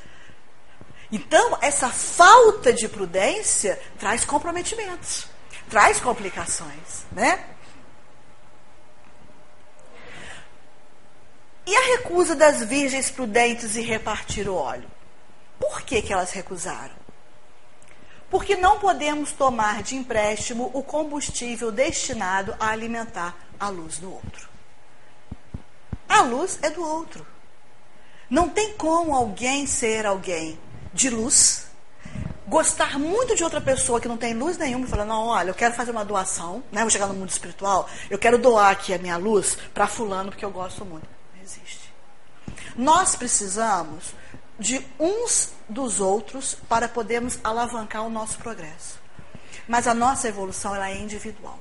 [1.11, 5.27] Então, essa falta de prudência traz comprometimentos,
[5.71, 7.45] traz complicações, né?
[11.67, 14.89] E a recusa das virgens prudentes em repartir o óleo?
[15.59, 16.95] Por que, que elas recusaram?
[18.31, 24.56] Porque não podemos tomar de empréstimo o combustível destinado a alimentar a luz do outro.
[26.09, 27.27] A luz é do outro.
[28.29, 30.59] Não tem como alguém ser alguém
[30.93, 31.67] de luz,
[32.47, 35.55] gostar muito de outra pessoa que não tem luz nenhuma e falar, não, olha, eu
[35.55, 36.81] quero fazer uma doação, né?
[36.81, 40.45] Vou chegar no mundo espiritual, eu quero doar aqui a minha luz para fulano porque
[40.45, 41.09] eu gosto muito.
[41.35, 41.93] Não existe.
[42.77, 44.15] Nós precisamos
[44.59, 48.99] de uns dos outros para podermos alavancar o nosso progresso.
[49.69, 51.59] Mas a nossa evolução ela é individual.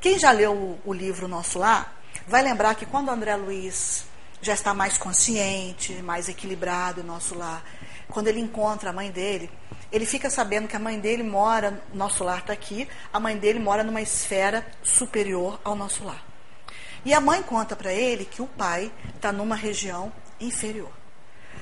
[0.00, 1.92] Quem já leu o, o livro Nosso Lá,
[2.26, 4.04] vai lembrar que quando André Luiz
[4.40, 7.64] já está mais consciente, mais equilibrado, nosso lar,
[8.08, 9.50] quando ele encontra a mãe dele,
[9.90, 13.58] ele fica sabendo que a mãe dele mora, nosso lar está aqui, a mãe dele
[13.58, 16.24] mora numa esfera superior ao nosso lar.
[17.04, 20.92] E a mãe conta para ele que o pai está numa região inferior.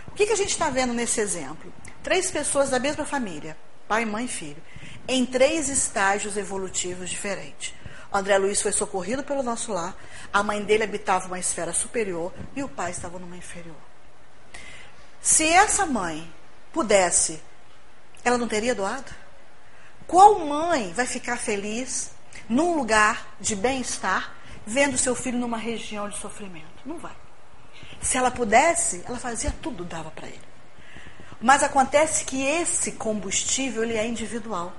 [0.08, 1.72] O que, que a gente está vendo nesse exemplo?
[2.02, 4.62] Três pessoas da mesma família, pai, mãe e filho,
[5.06, 7.74] em três estágios evolutivos diferentes.
[8.16, 9.94] O André Luiz foi socorrido pelo nosso lar,
[10.32, 13.76] a mãe dele habitava uma esfera superior e o pai estava numa inferior.
[15.20, 16.26] Se essa mãe
[16.72, 17.42] pudesse,
[18.24, 19.12] ela não teria doado?
[20.06, 22.10] Qual mãe vai ficar feliz
[22.48, 24.34] num lugar de bem-estar
[24.66, 26.86] vendo seu filho numa região de sofrimento?
[26.86, 27.14] Não vai.
[28.00, 30.48] Se ela pudesse, ela fazia tudo, dava para ele.
[31.38, 34.72] Mas acontece que esse combustível ele é individual.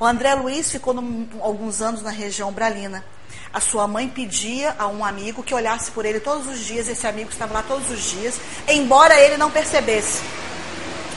[0.00, 3.04] O André Luiz ficou num, alguns anos na região bralina.
[3.52, 6.88] A sua mãe pedia a um amigo que olhasse por ele todos os dias.
[6.88, 8.34] Esse amigo estava lá todos os dias,
[8.68, 10.22] embora ele não percebesse.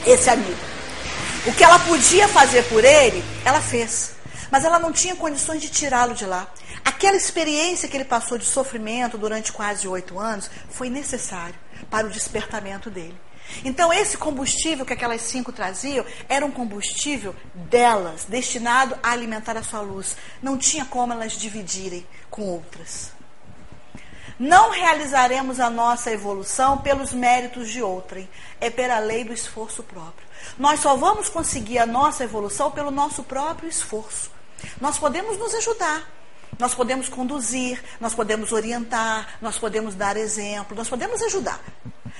[0.05, 0.59] Esse amigo.
[1.45, 4.13] O que ela podia fazer por ele, ela fez.
[4.49, 6.47] Mas ela não tinha condições de tirá-lo de lá.
[6.83, 11.55] Aquela experiência que ele passou de sofrimento durante quase oito anos foi necessário
[11.89, 13.19] para o despertamento dele.
[13.63, 19.63] Então, esse combustível que aquelas cinco traziam era um combustível delas, destinado a alimentar a
[19.63, 20.15] sua luz.
[20.41, 23.11] Não tinha como elas dividirem com outras.
[24.39, 28.27] Não realizaremos a nossa evolução pelos méritos de outrem,
[28.59, 30.27] é pela lei do esforço próprio.
[30.57, 34.31] Nós só vamos conseguir a nossa evolução pelo nosso próprio esforço.
[34.79, 36.09] Nós podemos nos ajudar,
[36.57, 41.59] nós podemos conduzir, nós podemos orientar, nós podemos dar exemplo, nós podemos ajudar.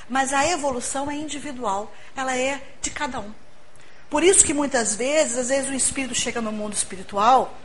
[0.09, 3.33] Mas a evolução é individual, ela é de cada um.
[4.09, 7.57] Por isso que muitas vezes, às vezes o espírito chega no mundo espiritual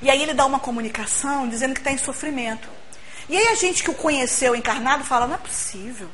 [0.00, 2.68] e aí ele dá uma comunicação dizendo que está em sofrimento.
[3.28, 6.08] E aí a gente que o conheceu encarnado fala, não é possível.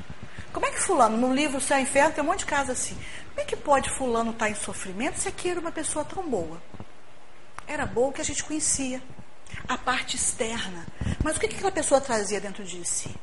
[0.53, 2.97] Como é que fulano, no livro Céu e Inferno, tem um monte de casos assim.
[3.29, 6.29] Como é que pode fulano estar tá em sofrimento se aqui era uma pessoa tão
[6.29, 6.61] boa?
[7.66, 9.01] Era boa que a gente conhecia.
[9.69, 10.87] A parte externa.
[11.23, 13.14] Mas o que aquela pessoa trazia dentro de si?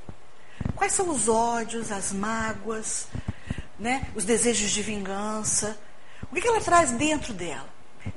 [0.76, 3.07] Quais são os ódios, as mágoas,
[3.78, 4.07] né?
[4.16, 5.78] os desejos de vingança?
[6.32, 7.68] O que, ela traz dentro dela?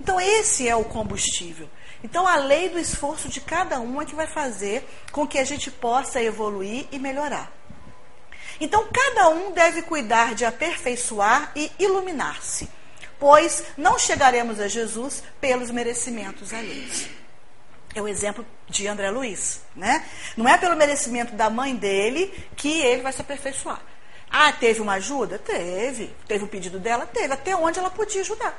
[0.01, 1.69] Então, esse é o combustível.
[2.03, 5.45] Então, a lei do esforço de cada um é que vai fazer com que a
[5.45, 7.53] gente possa evoluir e melhorar.
[8.61, 12.69] Então, cada um deve cuidar de aperfeiçoar e iluminar-se,
[13.19, 17.18] pois não chegaremos a Jesus pelos merecimentos alheios.
[17.99, 20.09] É o exemplo de André Luiz, né?
[20.37, 23.83] Não é pelo merecimento da mãe dele que ele vai se aperfeiçoar.
[24.31, 25.37] Ah, teve uma ajuda?
[25.37, 26.15] Teve.
[26.29, 27.07] Teve o pedido dela?
[27.07, 27.35] Teve.
[27.35, 28.57] Até onde ela podia ajudar.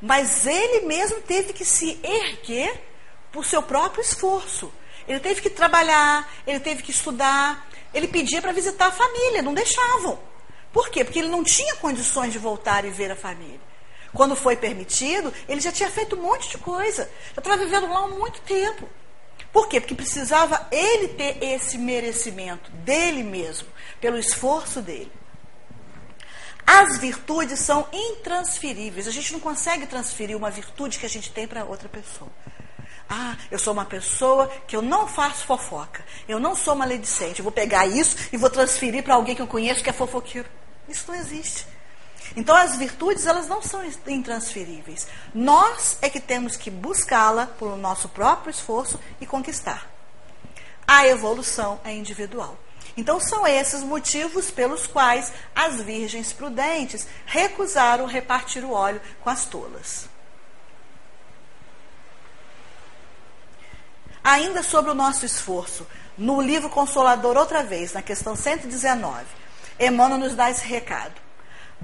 [0.00, 2.80] Mas ele mesmo teve que se erguer
[3.32, 4.72] por seu próprio esforço.
[5.08, 9.52] Ele teve que trabalhar, ele teve que estudar, ele pedia para visitar a família, não
[9.52, 10.16] deixavam.
[10.72, 11.02] Por quê?
[11.02, 13.71] Porque ele não tinha condições de voltar e ver a família.
[14.14, 17.10] Quando foi permitido, ele já tinha feito um monte de coisa.
[17.34, 18.88] Já estava vivendo lá há muito tempo.
[19.52, 19.80] Por quê?
[19.80, 23.68] Porque precisava ele ter esse merecimento dele mesmo,
[24.00, 25.12] pelo esforço dele.
[26.66, 29.08] As virtudes são intransferíveis.
[29.08, 32.30] A gente não consegue transferir uma virtude que a gente tem para outra pessoa.
[33.08, 36.04] Ah, eu sou uma pessoa que eu não faço fofoca.
[36.26, 37.40] Eu não sou maledicente.
[37.40, 40.48] Eu vou pegar isso e vou transferir para alguém que eu conheço que é fofoqueiro.
[40.88, 41.66] Isso não existe.
[42.36, 45.06] Então as virtudes elas não são intransferíveis.
[45.34, 49.90] Nós é que temos que buscá-la por nosso próprio esforço e conquistar.
[50.86, 52.58] A evolução é individual.
[52.96, 59.46] Então, são esses motivos pelos quais as virgens prudentes recusaram repartir o óleo com as
[59.46, 60.08] tolas.
[64.22, 69.24] Ainda sobre o nosso esforço, no livro Consolador, outra vez, na questão 119,
[69.80, 71.14] Emmanuel nos dá esse recado.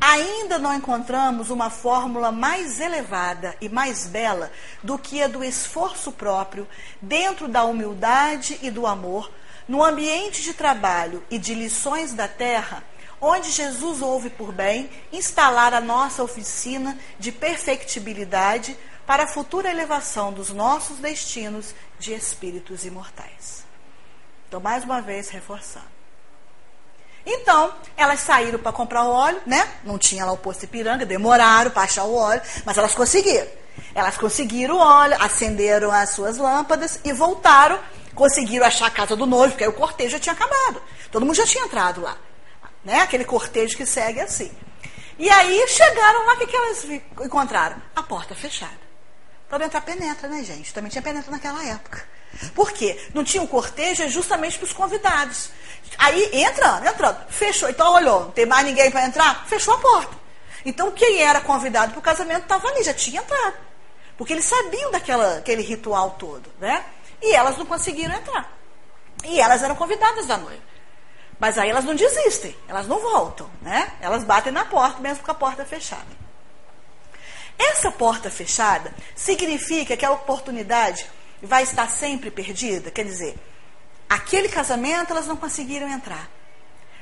[0.01, 4.51] Ainda não encontramos uma fórmula mais elevada e mais bela
[4.83, 6.69] do que a do esforço próprio,
[7.03, 9.31] dentro da humildade e do amor,
[9.67, 12.83] no ambiente de trabalho e de lições da terra,
[13.21, 20.33] onde Jesus ouve por bem instalar a nossa oficina de perfectibilidade para a futura elevação
[20.33, 23.65] dos nossos destinos de espíritos imortais.
[24.47, 25.98] Então, mais uma vez, reforçando.
[27.31, 29.69] Então, elas saíram para comprar o óleo, né?
[29.85, 33.47] Não tinha lá o posto Ipiranga, demoraram para achar o óleo, mas elas conseguiram.
[33.95, 37.79] Elas conseguiram o óleo, acenderam as suas lâmpadas e voltaram
[38.19, 40.83] conseguiram achar a casa do noivo, porque aí o cortejo já tinha acabado.
[41.09, 42.17] Todo mundo já tinha entrado lá.
[42.85, 43.01] Né?
[43.01, 44.51] Aquele cortejo que segue assim.
[45.17, 46.85] E aí chegaram lá, o que, que elas
[47.25, 47.81] encontraram?
[47.95, 48.89] A porta fechada.
[49.49, 50.75] Para entrar penetra, né, gente?
[50.75, 52.05] Também tinha penetra naquela época.
[52.55, 53.01] Por quê?
[53.15, 55.51] Não tinha um cortejo é justamente para os convidados.
[55.97, 57.27] Aí, entrando, entrando.
[57.29, 57.69] Fechou.
[57.69, 59.47] Então, olhou, não tem mais ninguém para entrar?
[59.47, 60.17] Fechou a porta.
[60.65, 63.57] Então, quem era convidado para o casamento estava ali, já tinha entrado.
[64.17, 66.85] Porque eles sabiam daquele ritual todo, né?
[67.23, 68.53] E elas não conseguiram entrar.
[69.25, 70.63] E elas eram convidadas da noiva.
[71.39, 73.93] Mas aí elas não desistem, elas não voltam, né?
[74.01, 76.19] Elas batem na porta, mesmo com a porta fechada.
[77.57, 81.07] Essa porta fechada significa que a oportunidade
[81.41, 82.91] vai estar sempre perdida?
[82.91, 83.39] Quer dizer,
[84.09, 86.29] aquele casamento elas não conseguiram entrar.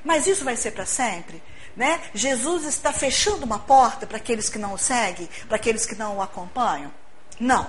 [0.05, 1.43] Mas isso vai ser para sempre?
[1.77, 2.01] Né?
[2.15, 6.17] Jesus está fechando uma porta para aqueles que não o seguem, para aqueles que não
[6.17, 6.93] o acompanham?
[7.39, 7.67] Não.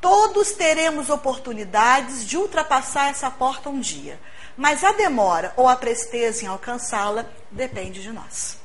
[0.00, 4.20] Todos teremos oportunidades de ultrapassar essa porta um dia,
[4.56, 8.58] mas a demora ou a presteza em alcançá-la depende de nós.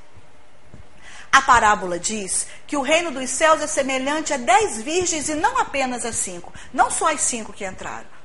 [1.31, 5.57] A parábola diz que o reino dos céus é semelhante a dez virgens e não
[5.57, 8.18] apenas a cinco, não só as cinco que entraram.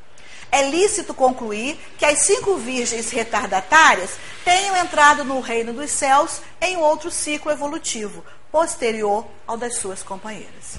[0.54, 4.12] É lícito concluir que as cinco virgens retardatárias
[4.44, 10.76] tenham entrado no reino dos céus em outro ciclo evolutivo, posterior ao das suas companheiras.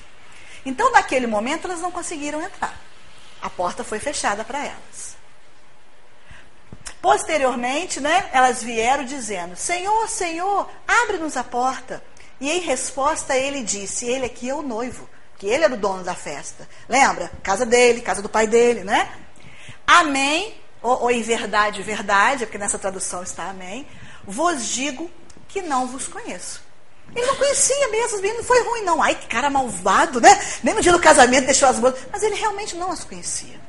[0.65, 2.79] Então, naquele momento, elas não conseguiram entrar.
[3.41, 5.17] A porta foi fechada para elas.
[7.01, 12.01] Posteriormente, né, elas vieram dizendo: Senhor, Senhor, abre-nos a porta.
[12.39, 16.01] E em resposta, ele disse: Ele aqui é o noivo, que ele era o dono
[16.01, 16.65] da festa.
[16.87, 17.29] Lembra?
[17.43, 19.24] Casa dele, casa do pai dele, né?
[19.87, 23.87] Amém, ou, ou em verdade, verdade, porque nessa tradução está amém.
[24.23, 25.09] Vos digo
[25.47, 26.63] que não vos conheço.
[27.15, 29.01] Ele não conhecia mesmo, não foi ruim, não.
[29.01, 30.29] Ai, que cara malvado, né?
[30.63, 31.95] Nem no dia do casamento deixou as boas.
[32.11, 33.59] Mas ele realmente não as conhecia.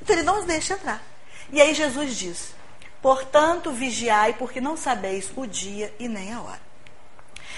[0.00, 1.02] Então ele não os deixa entrar.
[1.50, 2.54] E aí Jesus diz:
[3.00, 6.73] Portanto, vigiai, porque não sabeis o dia e nem a hora.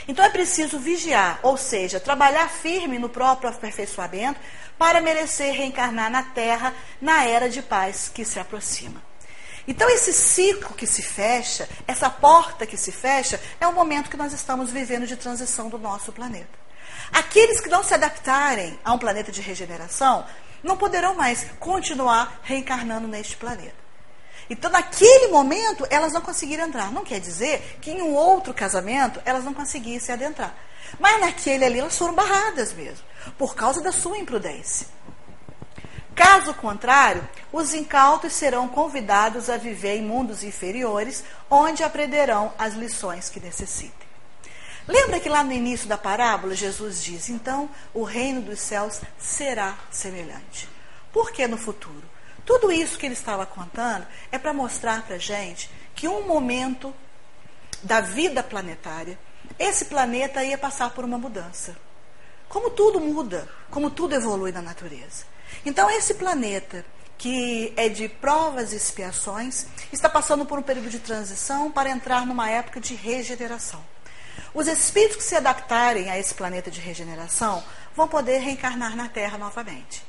[0.09, 4.40] Então é preciso vigiar, ou seja, trabalhar firme no próprio aperfeiçoamento
[4.78, 9.02] para merecer reencarnar na Terra na era de paz que se aproxima.
[9.68, 14.16] Então, esse ciclo que se fecha, essa porta que se fecha, é o momento que
[14.16, 16.57] nós estamos vivendo de transição do nosso planeta.
[17.12, 20.24] Aqueles que não se adaptarem a um planeta de regeneração
[20.62, 23.86] não poderão mais continuar reencarnando neste planeta.
[24.49, 26.92] Então, naquele momento, elas não conseguiram entrar.
[26.92, 30.55] Não quer dizer que em um outro casamento elas não conseguissem adentrar.
[31.01, 33.05] Mas naquele ali elas foram barradas mesmo,
[33.36, 34.86] por causa da sua imprudência.
[36.14, 43.28] Caso contrário, os incautos serão convidados a viver em mundos inferiores, onde aprenderão as lições
[43.28, 44.07] que necessitem.
[44.88, 49.76] Lembra que lá no início da parábola Jesus diz: então o reino dos céus será
[49.90, 50.68] semelhante.
[51.12, 52.05] Por que no futuro?
[52.47, 56.94] Tudo isso que ele estava contando é para mostrar para a gente que um momento
[57.82, 59.18] da vida planetária,
[59.59, 61.76] esse planeta ia passar por uma mudança.
[62.49, 65.24] Como tudo muda, como tudo evolui na natureza.
[65.64, 66.84] Então, esse planeta,
[67.18, 72.24] que é de provas e expiações, está passando por um período de transição para entrar
[72.24, 73.84] numa época de regeneração.
[74.55, 77.62] Os espíritos que se adaptarem a esse planeta de regeneração
[77.94, 80.05] vão poder reencarnar na Terra novamente.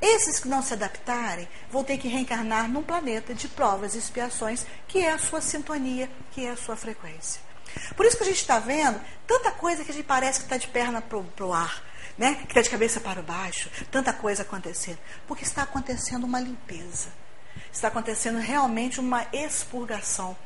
[0.00, 4.64] Esses que não se adaptarem vão ter que reencarnar num planeta de provas e expiações,
[4.86, 7.40] que é a sua sintonia, que é a sua frequência.
[7.96, 10.56] Por isso que a gente está vendo tanta coisa que a gente parece que está
[10.56, 11.82] de perna para o ar
[12.18, 12.34] né?
[12.34, 14.98] que está de cabeça para baixo, tanta coisa acontecendo.
[15.26, 17.08] Porque está acontecendo uma limpeza.
[17.72, 20.36] Está acontecendo realmente uma expurgação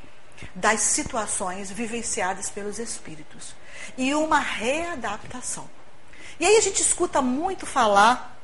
[0.55, 3.55] das situações vivenciadas pelos espíritos.
[3.97, 5.69] E uma readaptação.
[6.39, 8.39] E aí a gente escuta muito falar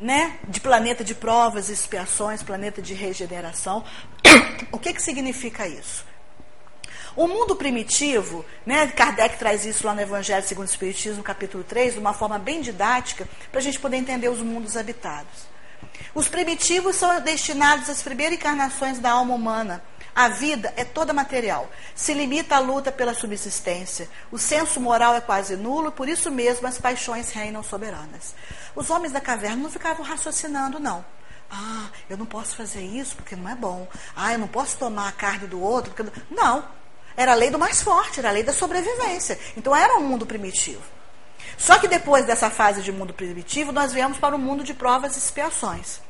[0.00, 3.84] né, de planeta de provas e expiações, planeta de regeneração.
[4.70, 6.04] O que, que significa isso?
[7.16, 11.94] O mundo primitivo, né, Kardec traz isso lá no Evangelho segundo o Espiritismo, capítulo 3,
[11.94, 15.48] de uma forma bem didática, para a gente poder entender os mundos habitados.
[16.14, 19.82] Os primitivos são destinados às primeiras encarnações da alma humana.
[20.18, 24.08] A vida é toda material, se limita à luta pela subsistência.
[24.32, 28.34] O senso moral é quase nulo, por isso mesmo as paixões reinam soberanas.
[28.74, 31.04] Os homens da caverna não ficavam raciocinando, não.
[31.48, 33.86] Ah, eu não posso fazer isso porque não é bom.
[34.16, 36.10] Ah, eu não posso tomar a carne do outro porque.
[36.28, 36.64] Não.
[37.16, 39.38] Era a lei do mais forte, era a lei da sobrevivência.
[39.56, 40.82] Então era um mundo primitivo.
[41.56, 45.14] Só que depois dessa fase de mundo primitivo, nós viemos para o mundo de provas
[45.14, 46.00] e expiações.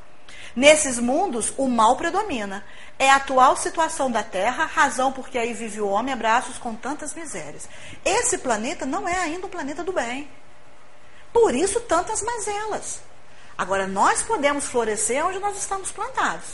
[0.55, 2.65] Nesses mundos, o mal predomina.
[2.99, 6.75] É a atual situação da Terra, razão porque aí vive o homem a braços com
[6.75, 7.69] tantas misérias.
[8.05, 10.29] Esse planeta não é ainda um planeta do bem.
[11.33, 13.01] Por isso, tantas mazelas.
[13.57, 16.47] Agora, nós podemos florescer onde nós estamos plantados.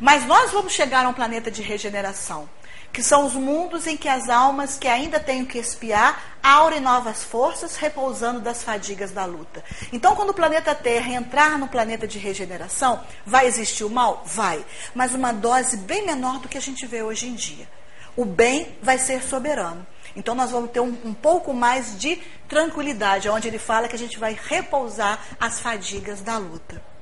[0.00, 2.48] Mas nós vamos chegar a um planeta de regeneração
[2.94, 7.24] que são os mundos em que as almas que ainda têm que espiar aurem novas
[7.24, 9.64] forças, repousando das fadigas da luta.
[9.92, 14.22] Então, quando o planeta Terra entrar no planeta de regeneração, vai existir o mal?
[14.24, 14.64] Vai.
[14.94, 17.68] Mas uma dose bem menor do que a gente vê hoje em dia.
[18.16, 19.84] O bem vai ser soberano.
[20.14, 23.98] Então, nós vamos ter um, um pouco mais de tranquilidade, onde ele fala que a
[23.98, 26.93] gente vai repousar as fadigas da luta.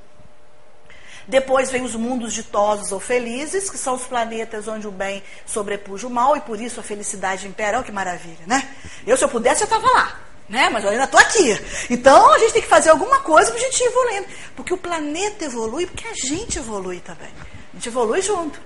[1.32, 6.06] Depois vem os mundos ditosos ou felizes, que são os planetas onde o bem sobrepuja
[6.06, 7.78] o mal e por isso a felicidade impera.
[7.78, 8.68] Olha que maravilha, né?
[9.06, 10.20] Eu, se eu pudesse, eu estava lá.
[10.46, 10.68] Né?
[10.68, 11.58] Mas eu ainda estou aqui.
[11.88, 14.26] Então a gente tem que fazer alguma coisa para a gente ir evoluindo.
[14.54, 17.30] Porque o planeta evolui, porque a gente evolui também.
[17.72, 18.60] A gente evolui junto.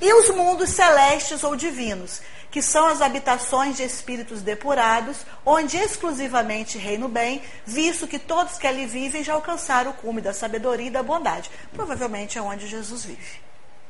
[0.00, 2.20] E os mundos celestes ou divinos,
[2.52, 8.58] que são as habitações de espíritos depurados, onde exclusivamente reina o bem, visto que todos
[8.58, 11.50] que ali vivem já alcançaram o cume da sabedoria e da bondade.
[11.72, 13.40] Provavelmente é onde Jesus vive,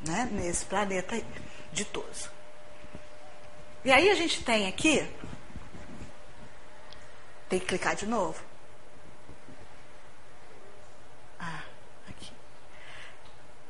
[0.06, 0.28] né?
[0.30, 1.20] nesse planeta
[1.72, 2.30] ditoso.
[3.84, 5.10] E aí a gente tem aqui,
[7.48, 8.40] tem que clicar de novo.
[11.40, 11.62] Ah,
[12.08, 12.32] aqui.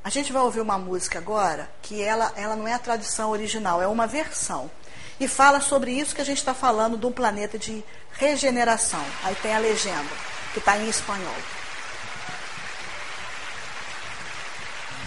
[0.05, 3.81] A gente vai ouvir uma música agora que ela, ela não é a tradução original,
[3.81, 4.71] é uma versão
[5.23, 9.05] e fala sobre isso que a gente está falando de um planeta de regeneração.
[9.23, 10.11] Aí tem a legenda,
[10.53, 11.37] que está em espanhol.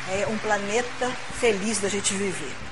[0.09, 2.64] É um planeta feliz da gente viver.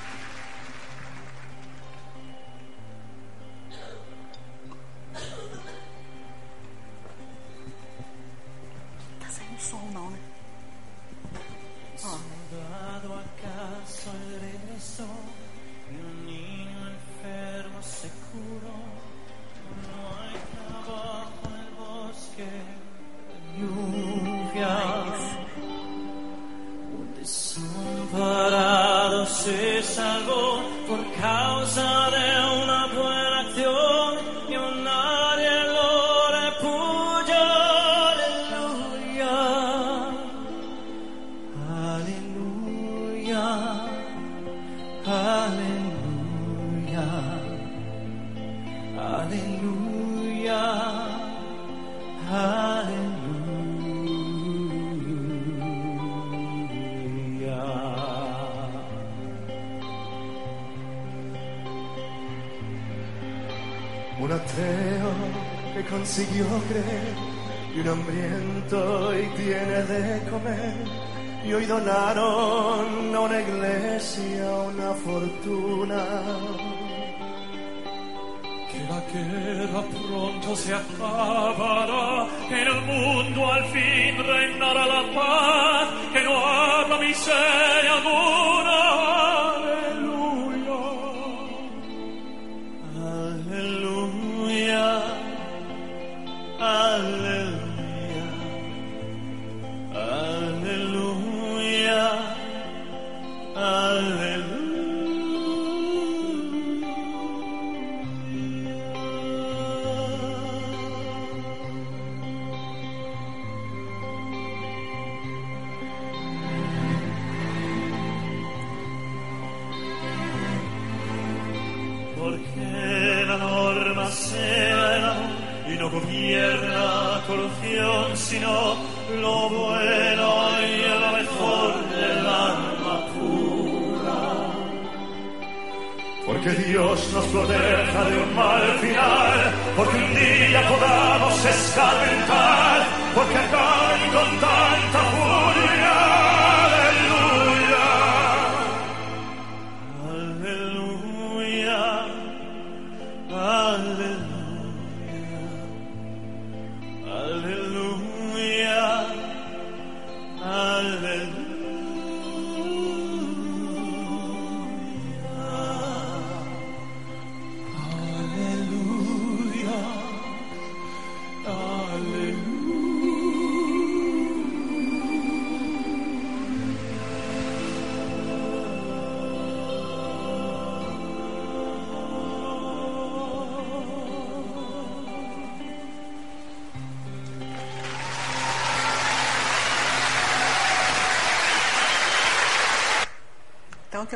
[136.74, 144.40] Dios nos proteja de un mal final, porque un día podamos escarmentar, porque acaben con
[144.40, 145.23] tanta furia.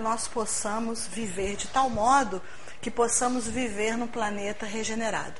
[0.08, 2.40] Nós possamos viver de tal modo
[2.80, 5.38] que possamos viver num planeta regenerado.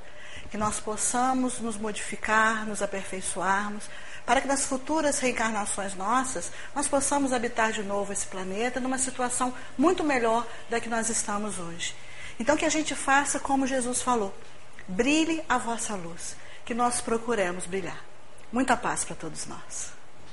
[0.50, 3.88] Que nós possamos nos modificar, nos aperfeiçoarmos,
[4.26, 9.54] para que nas futuras reencarnações nossas, nós possamos habitar de novo esse planeta numa situação
[9.78, 11.94] muito melhor da que nós estamos hoje.
[12.38, 14.34] Então, que a gente faça como Jesus falou:
[14.86, 18.04] brilhe a vossa luz, que nós procuremos brilhar.
[18.52, 19.97] Muita paz para todos nós.